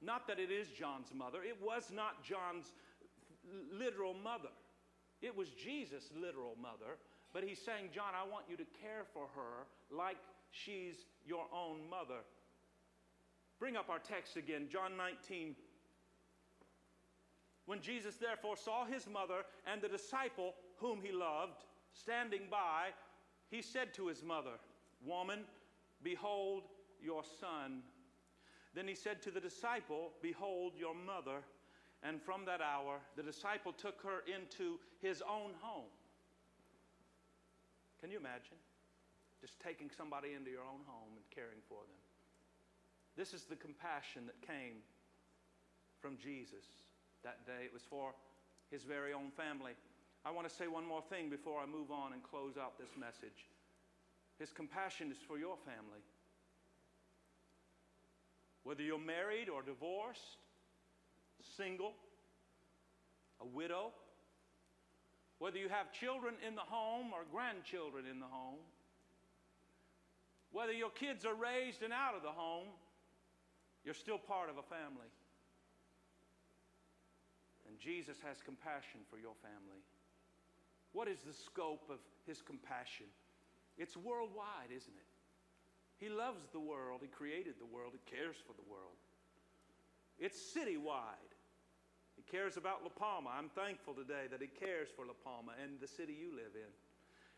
Not 0.00 0.28
that 0.28 0.38
it 0.38 0.50
is 0.50 0.68
John's 0.68 1.12
mother, 1.14 1.42
it 1.42 1.58
was 1.60 1.90
not 1.92 2.22
John's 2.24 2.72
literal 3.72 4.14
mother. 4.14 4.54
It 5.20 5.36
was 5.36 5.48
Jesus' 5.50 6.10
literal 6.16 6.56
mother. 6.60 6.96
But 7.32 7.44
he's 7.44 7.60
saying, 7.60 7.90
John, 7.94 8.14
I 8.14 8.28
want 8.28 8.46
you 8.48 8.56
to 8.56 8.66
care 8.80 9.04
for 9.12 9.26
her 9.34 9.66
like 9.94 10.16
she's 10.50 10.94
your 11.26 11.46
own 11.52 11.88
mother. 11.88 12.22
Bring 13.58 13.76
up 13.76 13.90
our 13.90 13.98
text 13.98 14.36
again, 14.36 14.68
John 14.70 14.96
19. 14.96 15.54
When 17.70 17.80
Jesus 17.80 18.16
therefore 18.16 18.56
saw 18.56 18.84
his 18.84 19.06
mother 19.06 19.44
and 19.64 19.80
the 19.80 19.86
disciple 19.86 20.54
whom 20.78 20.98
he 21.00 21.12
loved 21.12 21.62
standing 21.92 22.48
by, 22.50 22.88
he 23.48 23.62
said 23.62 23.94
to 23.94 24.08
his 24.08 24.24
mother, 24.24 24.58
Woman, 25.06 25.44
behold 26.02 26.64
your 27.00 27.22
son. 27.38 27.82
Then 28.74 28.88
he 28.88 28.96
said 28.96 29.22
to 29.22 29.30
the 29.30 29.38
disciple, 29.38 30.10
Behold 30.20 30.72
your 30.76 30.96
mother. 30.96 31.44
And 32.02 32.20
from 32.20 32.44
that 32.46 32.60
hour, 32.60 32.98
the 33.16 33.22
disciple 33.22 33.72
took 33.72 34.02
her 34.02 34.24
into 34.26 34.80
his 35.00 35.22
own 35.22 35.52
home. 35.60 35.94
Can 38.00 38.10
you 38.10 38.18
imagine? 38.18 38.58
Just 39.40 39.60
taking 39.60 39.90
somebody 39.96 40.30
into 40.36 40.50
your 40.50 40.62
own 40.62 40.82
home 40.88 41.14
and 41.14 41.24
caring 41.32 41.62
for 41.68 41.78
them. 41.86 42.02
This 43.16 43.32
is 43.32 43.44
the 43.44 43.54
compassion 43.54 44.26
that 44.26 44.44
came 44.44 44.82
from 46.00 46.16
Jesus 46.18 46.66
that 47.24 47.46
day. 47.46 47.64
It 47.64 47.72
was 47.72 47.82
for 47.88 48.12
his 48.70 48.82
very 48.82 49.12
own 49.12 49.30
family. 49.36 49.72
I 50.24 50.30
want 50.30 50.48
to 50.48 50.54
say 50.54 50.66
one 50.66 50.86
more 50.86 51.02
thing 51.08 51.30
before 51.30 51.60
I 51.60 51.66
move 51.66 51.90
on 51.90 52.12
and 52.12 52.22
close 52.22 52.56
out 52.60 52.78
this 52.78 52.90
message. 52.98 53.48
His 54.38 54.50
compassion 54.52 55.10
is 55.10 55.18
for 55.26 55.38
your 55.38 55.56
family. 55.64 56.00
Whether 58.64 58.82
you're 58.82 58.98
married 58.98 59.48
or 59.48 59.62
divorced, 59.62 60.36
single, 61.56 61.92
a 63.40 63.46
widow, 63.46 63.92
whether 65.38 65.56
you 65.56 65.68
have 65.68 65.92
children 65.92 66.34
in 66.46 66.54
the 66.54 66.60
home 66.60 67.12
or 67.14 67.20
grandchildren 67.32 68.04
in 68.10 68.20
the 68.20 68.26
home, 68.26 68.60
whether 70.52 70.72
your 70.72 70.90
kids 70.90 71.24
are 71.24 71.34
raised 71.34 71.82
and 71.82 71.92
out 71.92 72.14
of 72.14 72.22
the 72.22 72.28
home, 72.28 72.68
you're 73.84 73.94
still 73.94 74.18
part 74.18 74.50
of 74.50 74.58
a 74.58 74.62
family. 74.62 75.08
Jesus 77.80 78.20
has 78.20 78.44
compassion 78.44 79.00
for 79.08 79.16
your 79.16 79.34
family. 79.40 79.80
What 80.92 81.08
is 81.08 81.24
the 81.24 81.32
scope 81.32 81.88
of 81.88 81.98
his 82.26 82.42
compassion? 82.42 83.08
It's 83.78 83.96
worldwide, 83.96 84.68
isn't 84.68 84.92
it? 84.92 85.10
He 85.96 86.08
loves 86.08 86.44
the 86.52 86.60
world. 86.60 87.00
He 87.00 87.08
created 87.08 87.56
the 87.58 87.68
world. 87.68 87.92
He 87.96 88.04
cares 88.04 88.36
for 88.44 88.52
the 88.52 88.68
world. 88.68 89.00
It's 90.18 90.36
citywide. 90.36 91.32
He 92.16 92.24
cares 92.28 92.56
about 92.56 92.84
La 92.84 92.92
Palma. 92.92 93.32
I'm 93.32 93.48
thankful 93.48 93.94
today 93.94 94.28
that 94.30 94.44
He 94.44 94.48
cares 94.48 94.88
for 94.92 95.08
La 95.08 95.16
Palma 95.24 95.52
and 95.56 95.80
the 95.80 95.88
city 95.88 96.12
you 96.12 96.36
live 96.36 96.52
in. 96.52 96.72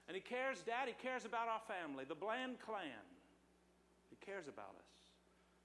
And 0.09 0.19
He 0.19 0.23
cares, 0.23 0.63
Dad, 0.67 0.91
He 0.91 0.99
cares 0.99 1.25
about 1.25 1.47
our 1.47 1.63
family, 1.71 2.03
the 2.03 2.19
Bland 2.19 2.59
clan. 2.59 3.07
He 4.11 4.19
cares 4.19 4.51
about 4.51 4.75
us. 4.75 4.91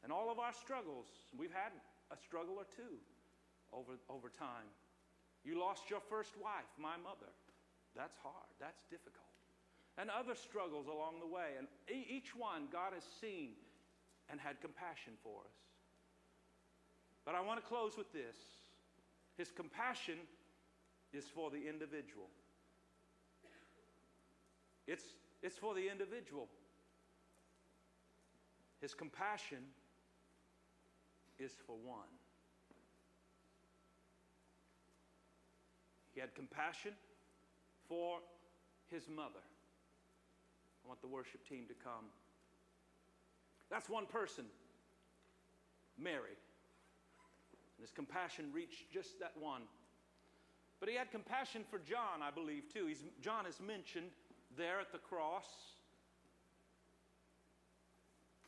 And 0.03 0.13
all 0.13 0.29
of 0.29 0.37
our 0.37 0.53
struggles. 0.53 1.09
We've 1.33 1.53
had 1.53 1.73
a 2.13 2.17
struggle 2.17 2.61
or 2.61 2.69
two 2.77 3.01
over, 3.73 3.99
over 4.09 4.29
time. 4.29 4.67
You 5.43 5.59
lost 5.59 5.89
your 5.89 6.01
first 6.09 6.35
wife, 6.41 6.67
my 6.77 6.97
mother. 6.97 7.31
That's 7.95 8.17
hard. 8.21 8.51
That's 8.59 8.83
difficult 8.89 9.27
and 9.97 10.09
other 10.11 10.35
struggles 10.35 10.87
along 10.87 11.19
the 11.19 11.27
way. 11.27 11.57
And 11.57 11.67
each 11.89 12.35
one 12.35 12.67
God 12.71 12.93
has 12.93 13.03
seen 13.19 13.51
and 14.29 14.39
had 14.39 14.61
compassion 14.61 15.13
for 15.23 15.41
us. 15.41 15.57
But 17.25 17.35
I 17.35 17.41
want 17.41 17.59
to 17.59 17.65
close 17.65 17.97
with 17.97 18.11
this 18.13 18.37
His 19.37 19.51
compassion 19.51 20.19
is 21.13 21.25
for 21.25 21.49
the 21.49 21.67
individual. 21.67 22.29
It's, 24.87 25.03
it's 25.41 25.57
for 25.57 25.73
the 25.73 25.89
individual. 25.89 26.47
His 28.79 28.93
compassion 28.93 29.57
is 31.39 31.51
for 31.65 31.75
one. 31.75 32.07
He 36.17 36.21
had 36.21 36.33
compassion 36.33 36.93
for 37.87 38.17
his 38.89 39.07
mother. 39.07 39.45
I 40.83 40.87
want 40.87 40.99
the 40.99 41.07
worship 41.07 41.47
team 41.47 41.65
to 41.67 41.75
come. 41.75 42.05
That's 43.69 43.87
one 43.87 44.07
person, 44.07 44.45
Mary. 45.95 46.33
And 47.77 47.81
his 47.83 47.91
compassion 47.91 48.45
reached 48.51 48.91
just 48.91 49.19
that 49.19 49.33
one. 49.39 49.61
But 50.79 50.89
he 50.89 50.95
had 50.95 51.11
compassion 51.11 51.61
for 51.69 51.77
John, 51.77 52.23
I 52.23 52.31
believe, 52.31 52.63
too. 52.73 52.87
He's, 52.87 53.03
John 53.21 53.45
is 53.45 53.59
mentioned 53.61 54.09
there 54.57 54.79
at 54.79 54.91
the 54.91 54.97
cross. 54.97 55.45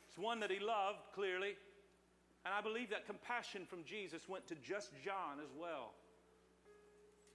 It's 0.08 0.18
one 0.18 0.40
that 0.40 0.50
he 0.50 0.58
loved, 0.58 0.98
clearly. 1.14 1.54
And 2.44 2.52
I 2.52 2.62
believe 2.62 2.90
that 2.90 3.06
compassion 3.06 3.62
from 3.64 3.84
Jesus 3.84 4.28
went 4.28 4.48
to 4.48 4.56
just 4.56 4.90
John 5.04 5.38
as 5.40 5.50
well. 5.56 5.92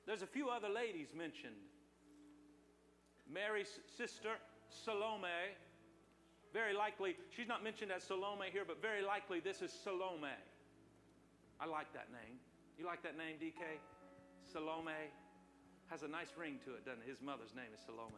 There's 0.05 0.21
a 0.21 0.27
few 0.27 0.49
other 0.49 0.69
ladies 0.69 1.09
mentioned 1.17 1.55
Mary's 3.31 3.79
sister, 3.97 4.37
Salome. 4.69 5.27
Very 6.53 6.73
likely, 6.73 7.17
she's 7.35 7.47
not 7.47 7.63
mentioned 7.63 7.91
as 7.91 8.03
Salome 8.03 8.47
here, 8.51 8.63
but 8.65 8.81
very 8.81 9.01
likely 9.01 9.39
this 9.39 9.61
is 9.61 9.73
Salome. 9.73 10.29
I 11.59 11.65
like 11.65 11.91
that 11.93 12.07
name. 12.11 12.37
You 12.77 12.85
like 12.85 13.01
that 13.03 13.17
name, 13.17 13.35
DK? 13.41 13.79
Salome 14.51 15.09
has 15.89 16.03
a 16.03 16.07
nice 16.07 16.29
ring 16.37 16.59
to 16.65 16.73
it, 16.75 16.85
doesn't 16.85 17.01
it? 17.01 17.09
His 17.09 17.21
mother's 17.21 17.55
name 17.55 17.73
is 17.73 17.81
Salome. 17.85 18.13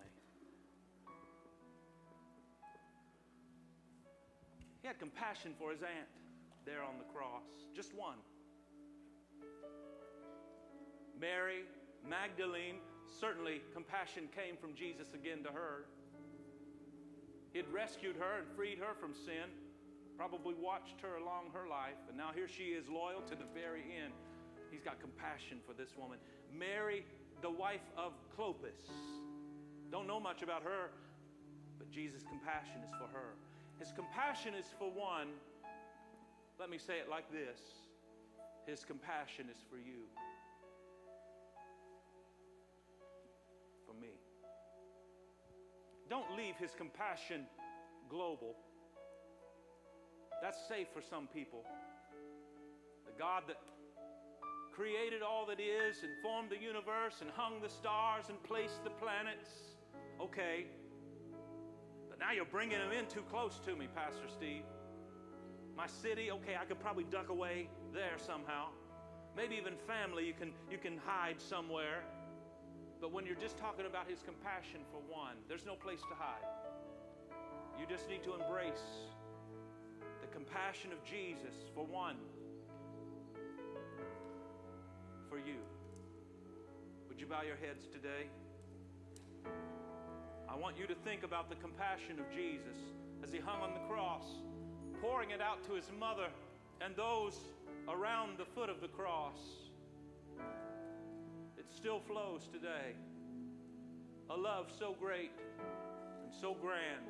He 4.82 4.88
had 4.88 5.00
compassion 5.00 5.54
for 5.58 5.72
his 5.72 5.82
aunt 5.82 6.08
there 6.66 6.84
on 6.84 6.98
the 6.98 7.06
cross, 7.14 7.44
just 7.76 7.96
one. 7.96 8.18
Mary 11.20 11.66
Magdalene, 12.08 12.78
certainly 13.20 13.62
compassion 13.74 14.30
came 14.34 14.56
from 14.56 14.74
Jesus 14.76 15.14
again 15.14 15.44
to 15.44 15.50
her. 15.50 15.86
He 17.52 17.58
had 17.58 17.68
rescued 17.74 18.16
her 18.18 18.40
and 18.40 18.48
freed 18.56 18.78
her 18.78 18.94
from 19.00 19.14
sin, 19.14 19.50
probably 20.16 20.54
watched 20.54 21.02
her 21.02 21.18
along 21.18 21.52
her 21.54 21.68
life, 21.68 21.98
and 22.08 22.18
now 22.18 22.30
here 22.34 22.48
she 22.48 22.78
is 22.78 22.88
loyal 22.88 23.22
to 23.22 23.36
the 23.36 23.50
very 23.54 23.82
end. 23.82 24.14
He's 24.72 24.84
got 24.84 25.00
compassion 25.00 25.60
for 25.66 25.74
this 25.74 25.98
woman. 25.98 26.20
Mary, 26.54 27.06
the 27.42 27.50
wife 27.50 27.88
of 27.98 28.14
Clopas. 28.38 28.88
Don't 29.92 30.08
know 30.08 30.20
much 30.20 30.44
about 30.44 30.64
her, 30.64 30.92
but 31.78 31.90
Jesus' 31.92 32.24
compassion 32.24 32.82
is 32.84 32.92
for 33.00 33.08
her. 33.08 33.34
His 33.80 33.92
compassion 33.92 34.54
is 34.54 34.66
for 34.78 34.90
one. 34.92 35.28
Let 36.60 36.70
me 36.70 36.78
say 36.78 37.00
it 37.00 37.10
like 37.10 37.32
this 37.32 37.60
His 38.66 38.84
compassion 38.84 39.48
is 39.50 39.58
for 39.70 39.78
you. 39.78 40.06
Don't 46.10 46.36
leave 46.38 46.56
his 46.58 46.72
compassion 46.78 47.46
global. 48.10 48.56
That's 50.42 50.58
safe 50.68 50.88
for 50.94 51.02
some 51.02 51.28
people. 51.28 51.64
The 53.06 53.12
God 53.18 53.44
that 53.48 53.58
created 54.72 55.22
all 55.22 55.46
that 55.48 55.60
is 55.60 56.04
and 56.04 56.12
formed 56.22 56.52
the 56.52 56.58
universe 56.58 57.16
and 57.22 57.30
hung 57.32 57.60
the 57.62 57.70
stars 57.70 58.26
and 58.30 58.42
placed 58.44 58.84
the 58.84 58.92
planets. 58.92 59.50
Okay. 60.22 60.68
But 62.10 62.20
now 62.20 62.32
you're 62.32 62.46
bringing 62.46 62.78
them 62.78 62.92
in 62.92 63.08
too 63.08 63.24
close 63.30 63.60
to 63.66 63.76
me, 63.76 63.88
Pastor 63.96 64.28
Steve. 64.28 64.64
My 65.76 65.88
city, 65.88 66.32
okay, 66.32 66.56
I 66.60 66.66
could 66.66 66.80
probably 66.80 67.06
duck 67.06 67.30
away 67.30 67.70
there 67.94 68.18
somehow. 68.18 68.68
Maybe 69.36 69.56
even 69.56 69.74
family, 69.86 70.26
you 70.26 70.34
can, 70.34 70.52
you 70.72 70.78
can 70.78 71.00
hide 71.06 71.42
somewhere. 71.42 72.04
But 73.00 73.12
when 73.12 73.26
you're 73.26 73.36
just 73.36 73.58
talking 73.58 73.86
about 73.86 74.10
his 74.10 74.20
compassion 74.24 74.82
for 74.92 75.00
one, 75.12 75.36
there's 75.48 75.66
no 75.66 75.76
place 75.76 76.02
to 76.10 76.16
hide. 76.16 76.46
You 77.80 77.86
just 77.86 78.10
need 78.10 78.24
to 78.24 78.34
embrace 78.34 78.82
the 80.22 80.28
compassion 80.28 80.92
of 80.92 81.04
Jesus 81.04 81.54
for 81.76 81.86
one, 81.86 82.18
for 85.30 85.38
you. 85.38 85.62
Would 87.10 87.20
you 87.20 87.28
bow 87.28 87.44
your 87.44 87.58
heads 87.58 87.86
today? 87.86 88.26
I 90.50 90.56
want 90.56 90.78
you 90.80 90.88
to 90.88 90.96
think 91.06 91.24
about 91.24 91.50
the 91.50 91.56
compassion 91.56 92.20
of 92.20 92.26
Jesus 92.34 92.78
as 93.24 93.32
he 93.32 93.40
hung 93.40 93.62
on 93.62 93.74
the 93.74 93.88
cross, 93.88 94.26
pouring 95.02 95.30
it 95.30 95.42
out 95.42 95.64
to 95.68 95.74
his 95.74 95.92
mother 96.00 96.30
and 96.82 96.96
those 96.96 97.38
around 97.88 98.38
the 98.40 98.46
foot 98.46 98.70
of 98.70 98.82
the 98.82 98.88
cross 98.88 99.67
still 101.78 102.00
flows 102.00 102.50
today. 102.52 102.96
A 104.32 104.36
love 104.36 104.72
so 104.80 104.96
great 105.00 105.32
and 106.24 106.34
so 106.34 106.56
grand. 106.60 107.06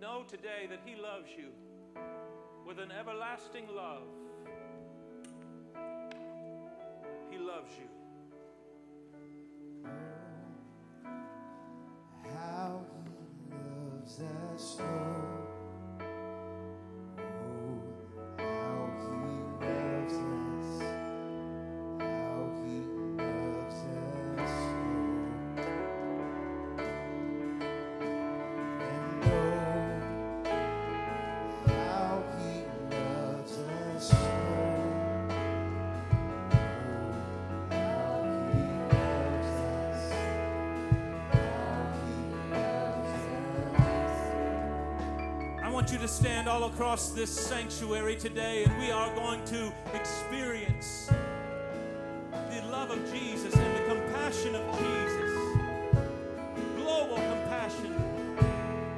Know 0.00 0.24
today 0.26 0.66
that 0.68 0.80
He 0.84 1.00
loves 1.00 1.28
you 1.38 1.50
with 2.66 2.80
an 2.80 2.90
everlasting 2.90 3.66
love. 3.72 4.02
He 7.30 7.38
loves 7.38 7.70
you. 7.78 7.88
How 12.34 12.80
He 13.48 13.54
loves 13.94 14.20
us. 14.20 14.80
us 14.80 15.13
want 45.84 45.92
you 45.92 45.98
to 45.98 46.08
stand 46.08 46.48
all 46.48 46.64
across 46.64 47.10
this 47.10 47.28
sanctuary 47.28 48.16
today, 48.16 48.64
and 48.64 48.78
we 48.78 48.90
are 48.90 49.14
going 49.14 49.44
to 49.44 49.70
experience 49.92 51.10
the 52.30 52.62
love 52.70 52.90
of 52.90 53.12
Jesus 53.12 53.54
and 53.54 53.76
the 53.76 53.94
compassion 53.94 54.54
of 54.54 54.78
Jesus. 54.78 55.58
Global 56.74 57.16
compassion, 57.16 57.94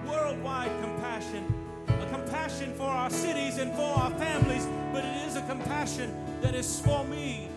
worldwide 0.06 0.70
compassion, 0.80 1.52
a 1.88 2.06
compassion 2.06 2.72
for 2.74 2.86
our 2.86 3.10
cities 3.10 3.58
and 3.58 3.74
for 3.74 3.90
our 3.98 4.12
families, 4.12 4.68
but 4.92 5.04
it 5.04 5.26
is 5.26 5.34
a 5.34 5.42
compassion 5.48 6.14
that 6.40 6.54
is 6.54 6.78
for 6.78 7.02
me. 7.06 7.48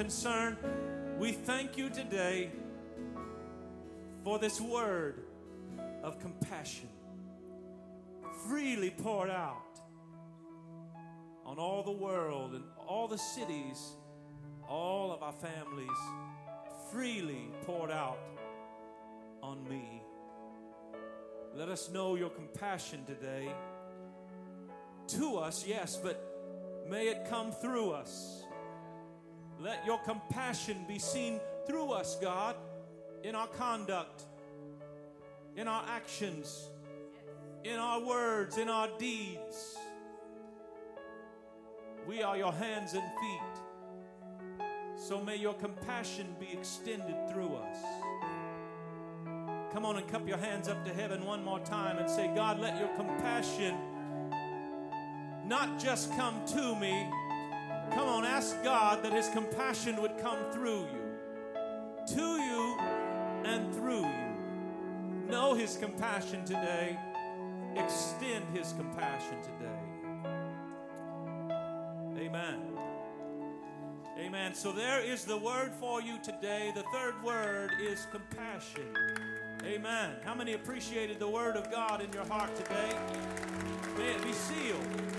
Concern. 0.00 0.56
We 1.18 1.30
thank 1.30 1.76
you 1.76 1.90
today 1.90 2.50
for 4.24 4.38
this 4.38 4.58
word 4.58 5.24
of 6.02 6.18
compassion 6.18 6.88
freely 8.48 8.88
poured 8.88 9.28
out 9.28 9.78
on 11.44 11.58
all 11.58 11.82
the 11.82 11.92
world 11.92 12.54
and 12.54 12.64
all 12.88 13.08
the 13.08 13.18
cities, 13.18 13.92
all 14.66 15.12
of 15.12 15.22
our 15.22 15.34
families, 15.34 15.98
freely 16.90 17.50
poured 17.66 17.90
out 17.90 18.20
on 19.42 19.68
me. 19.68 20.02
Let 21.54 21.68
us 21.68 21.90
know 21.90 22.14
your 22.14 22.30
compassion 22.30 23.04
today 23.04 23.52
to 25.08 25.36
us, 25.36 25.66
yes, 25.66 26.00
but 26.02 26.24
may 26.88 27.08
it 27.08 27.26
come 27.28 27.52
through 27.52 27.90
us. 27.90 28.44
Let 29.60 29.84
your 29.84 29.98
compassion 29.98 30.86
be 30.88 30.98
seen 30.98 31.38
through 31.66 31.92
us, 31.92 32.16
God, 32.20 32.56
in 33.22 33.34
our 33.34 33.46
conduct, 33.46 34.24
in 35.54 35.68
our 35.68 35.84
actions, 35.86 36.70
in 37.64 37.78
our 37.78 38.00
words, 38.00 38.56
in 38.56 38.70
our 38.70 38.88
deeds. 38.98 39.76
We 42.08 42.22
are 42.22 42.38
your 42.38 42.52
hands 42.52 42.94
and 42.94 43.02
feet. 43.02 44.60
So 44.96 45.20
may 45.20 45.36
your 45.36 45.54
compassion 45.54 46.34
be 46.40 46.48
extended 46.56 47.30
through 47.30 47.54
us. 47.54 47.76
Come 49.74 49.84
on 49.84 49.98
and 49.98 50.08
cup 50.08 50.26
your 50.26 50.38
hands 50.38 50.68
up 50.68 50.84
to 50.86 50.94
heaven 50.94 51.24
one 51.26 51.44
more 51.44 51.60
time 51.60 51.98
and 51.98 52.08
say, 52.08 52.32
God, 52.34 52.58
let 52.60 52.78
your 52.78 52.88
compassion 52.96 53.76
not 55.46 55.78
just 55.78 56.16
come 56.16 56.44
to 56.46 56.74
me. 56.76 57.10
Come 57.92 58.08
on, 58.08 58.24
ask 58.24 58.62
God 58.62 59.02
that 59.02 59.12
His 59.12 59.28
compassion 59.30 60.00
would 60.00 60.16
come 60.18 60.38
through 60.52 60.86
you, 60.92 62.14
to 62.14 62.22
you, 62.22 62.78
and 63.44 63.74
through 63.74 64.06
you. 64.06 65.28
Know 65.28 65.54
His 65.54 65.76
compassion 65.76 66.44
today. 66.44 66.96
Extend 67.76 68.44
His 68.56 68.72
compassion 68.74 69.38
today. 69.42 69.90
Amen. 72.16 72.60
Amen. 74.18 74.54
So 74.54 74.70
there 74.70 75.00
is 75.00 75.24
the 75.24 75.38
word 75.38 75.72
for 75.80 76.00
you 76.00 76.18
today. 76.22 76.72
The 76.74 76.84
third 76.92 77.20
word 77.24 77.70
is 77.80 78.06
compassion. 78.12 78.94
Amen. 79.64 80.10
How 80.24 80.34
many 80.34 80.52
appreciated 80.52 81.18
the 81.18 81.28
word 81.28 81.56
of 81.56 81.70
God 81.70 82.02
in 82.02 82.12
your 82.12 82.26
heart 82.26 82.54
today? 82.54 82.96
May 83.96 84.12
it 84.12 84.22
be 84.22 84.32
sealed 84.32 85.09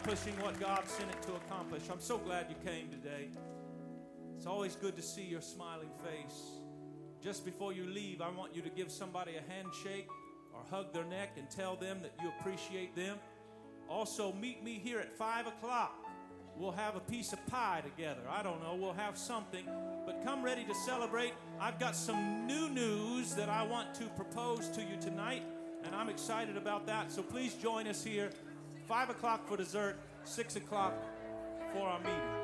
accomplishing 0.00 0.40
what 0.40 0.58
God 0.58 0.88
sent 0.88 1.10
it 1.10 1.22
to 1.22 1.34
accomplish. 1.34 1.82
I'm 1.92 2.00
so 2.00 2.16
glad 2.16 2.46
you 2.48 2.56
came 2.64 2.88
today. 2.88 3.28
It's 4.34 4.46
always 4.46 4.74
good 4.74 4.96
to 4.96 5.02
see 5.02 5.24
your 5.24 5.42
smiling 5.42 5.90
face. 6.02 6.40
Just 7.22 7.44
before 7.44 7.74
you 7.74 7.84
leave, 7.84 8.22
I 8.22 8.30
want 8.30 8.56
you 8.56 8.62
to 8.62 8.70
give 8.70 8.90
somebody 8.90 9.32
a 9.36 9.52
handshake 9.52 10.08
or 10.54 10.62
hug 10.70 10.94
their 10.94 11.04
neck 11.04 11.32
and 11.36 11.50
tell 11.50 11.76
them 11.76 11.98
that 12.00 12.12
you 12.22 12.32
appreciate 12.40 12.96
them. 12.96 13.18
Also, 13.90 14.32
meet 14.32 14.64
me 14.64 14.80
here 14.82 15.00
at 15.00 15.12
5 15.18 15.48
o'clock. 15.48 15.92
We'll 16.56 16.72
have 16.72 16.96
a 16.96 17.00
piece 17.00 17.34
of 17.34 17.46
pie 17.46 17.82
together. 17.84 18.22
I 18.28 18.42
don't 18.42 18.62
know, 18.62 18.76
we'll 18.80 18.94
have 18.94 19.18
something. 19.18 19.66
But 20.06 20.24
come 20.24 20.42
ready 20.42 20.64
to 20.64 20.74
celebrate. 20.74 21.34
I've 21.60 21.78
got 21.78 21.94
some 21.94 22.46
new 22.46 22.70
news 22.70 23.34
that 23.34 23.50
I 23.50 23.64
want 23.64 23.94
to 23.96 24.04
propose 24.16 24.70
to 24.70 24.80
you 24.80 24.96
tonight, 24.98 25.42
and 25.84 25.94
I'm 25.94 26.08
excited 26.08 26.56
about 26.56 26.86
that. 26.86 27.12
So 27.12 27.22
please 27.22 27.52
join 27.54 27.86
us 27.86 28.02
here. 28.02 28.30
5 28.90 29.10
o'clock 29.10 29.46
for 29.46 29.56
dessert, 29.56 29.96
6 30.24 30.56
o'clock 30.56 30.94
for 31.72 31.86
our 31.86 32.00
meeting. 32.00 32.40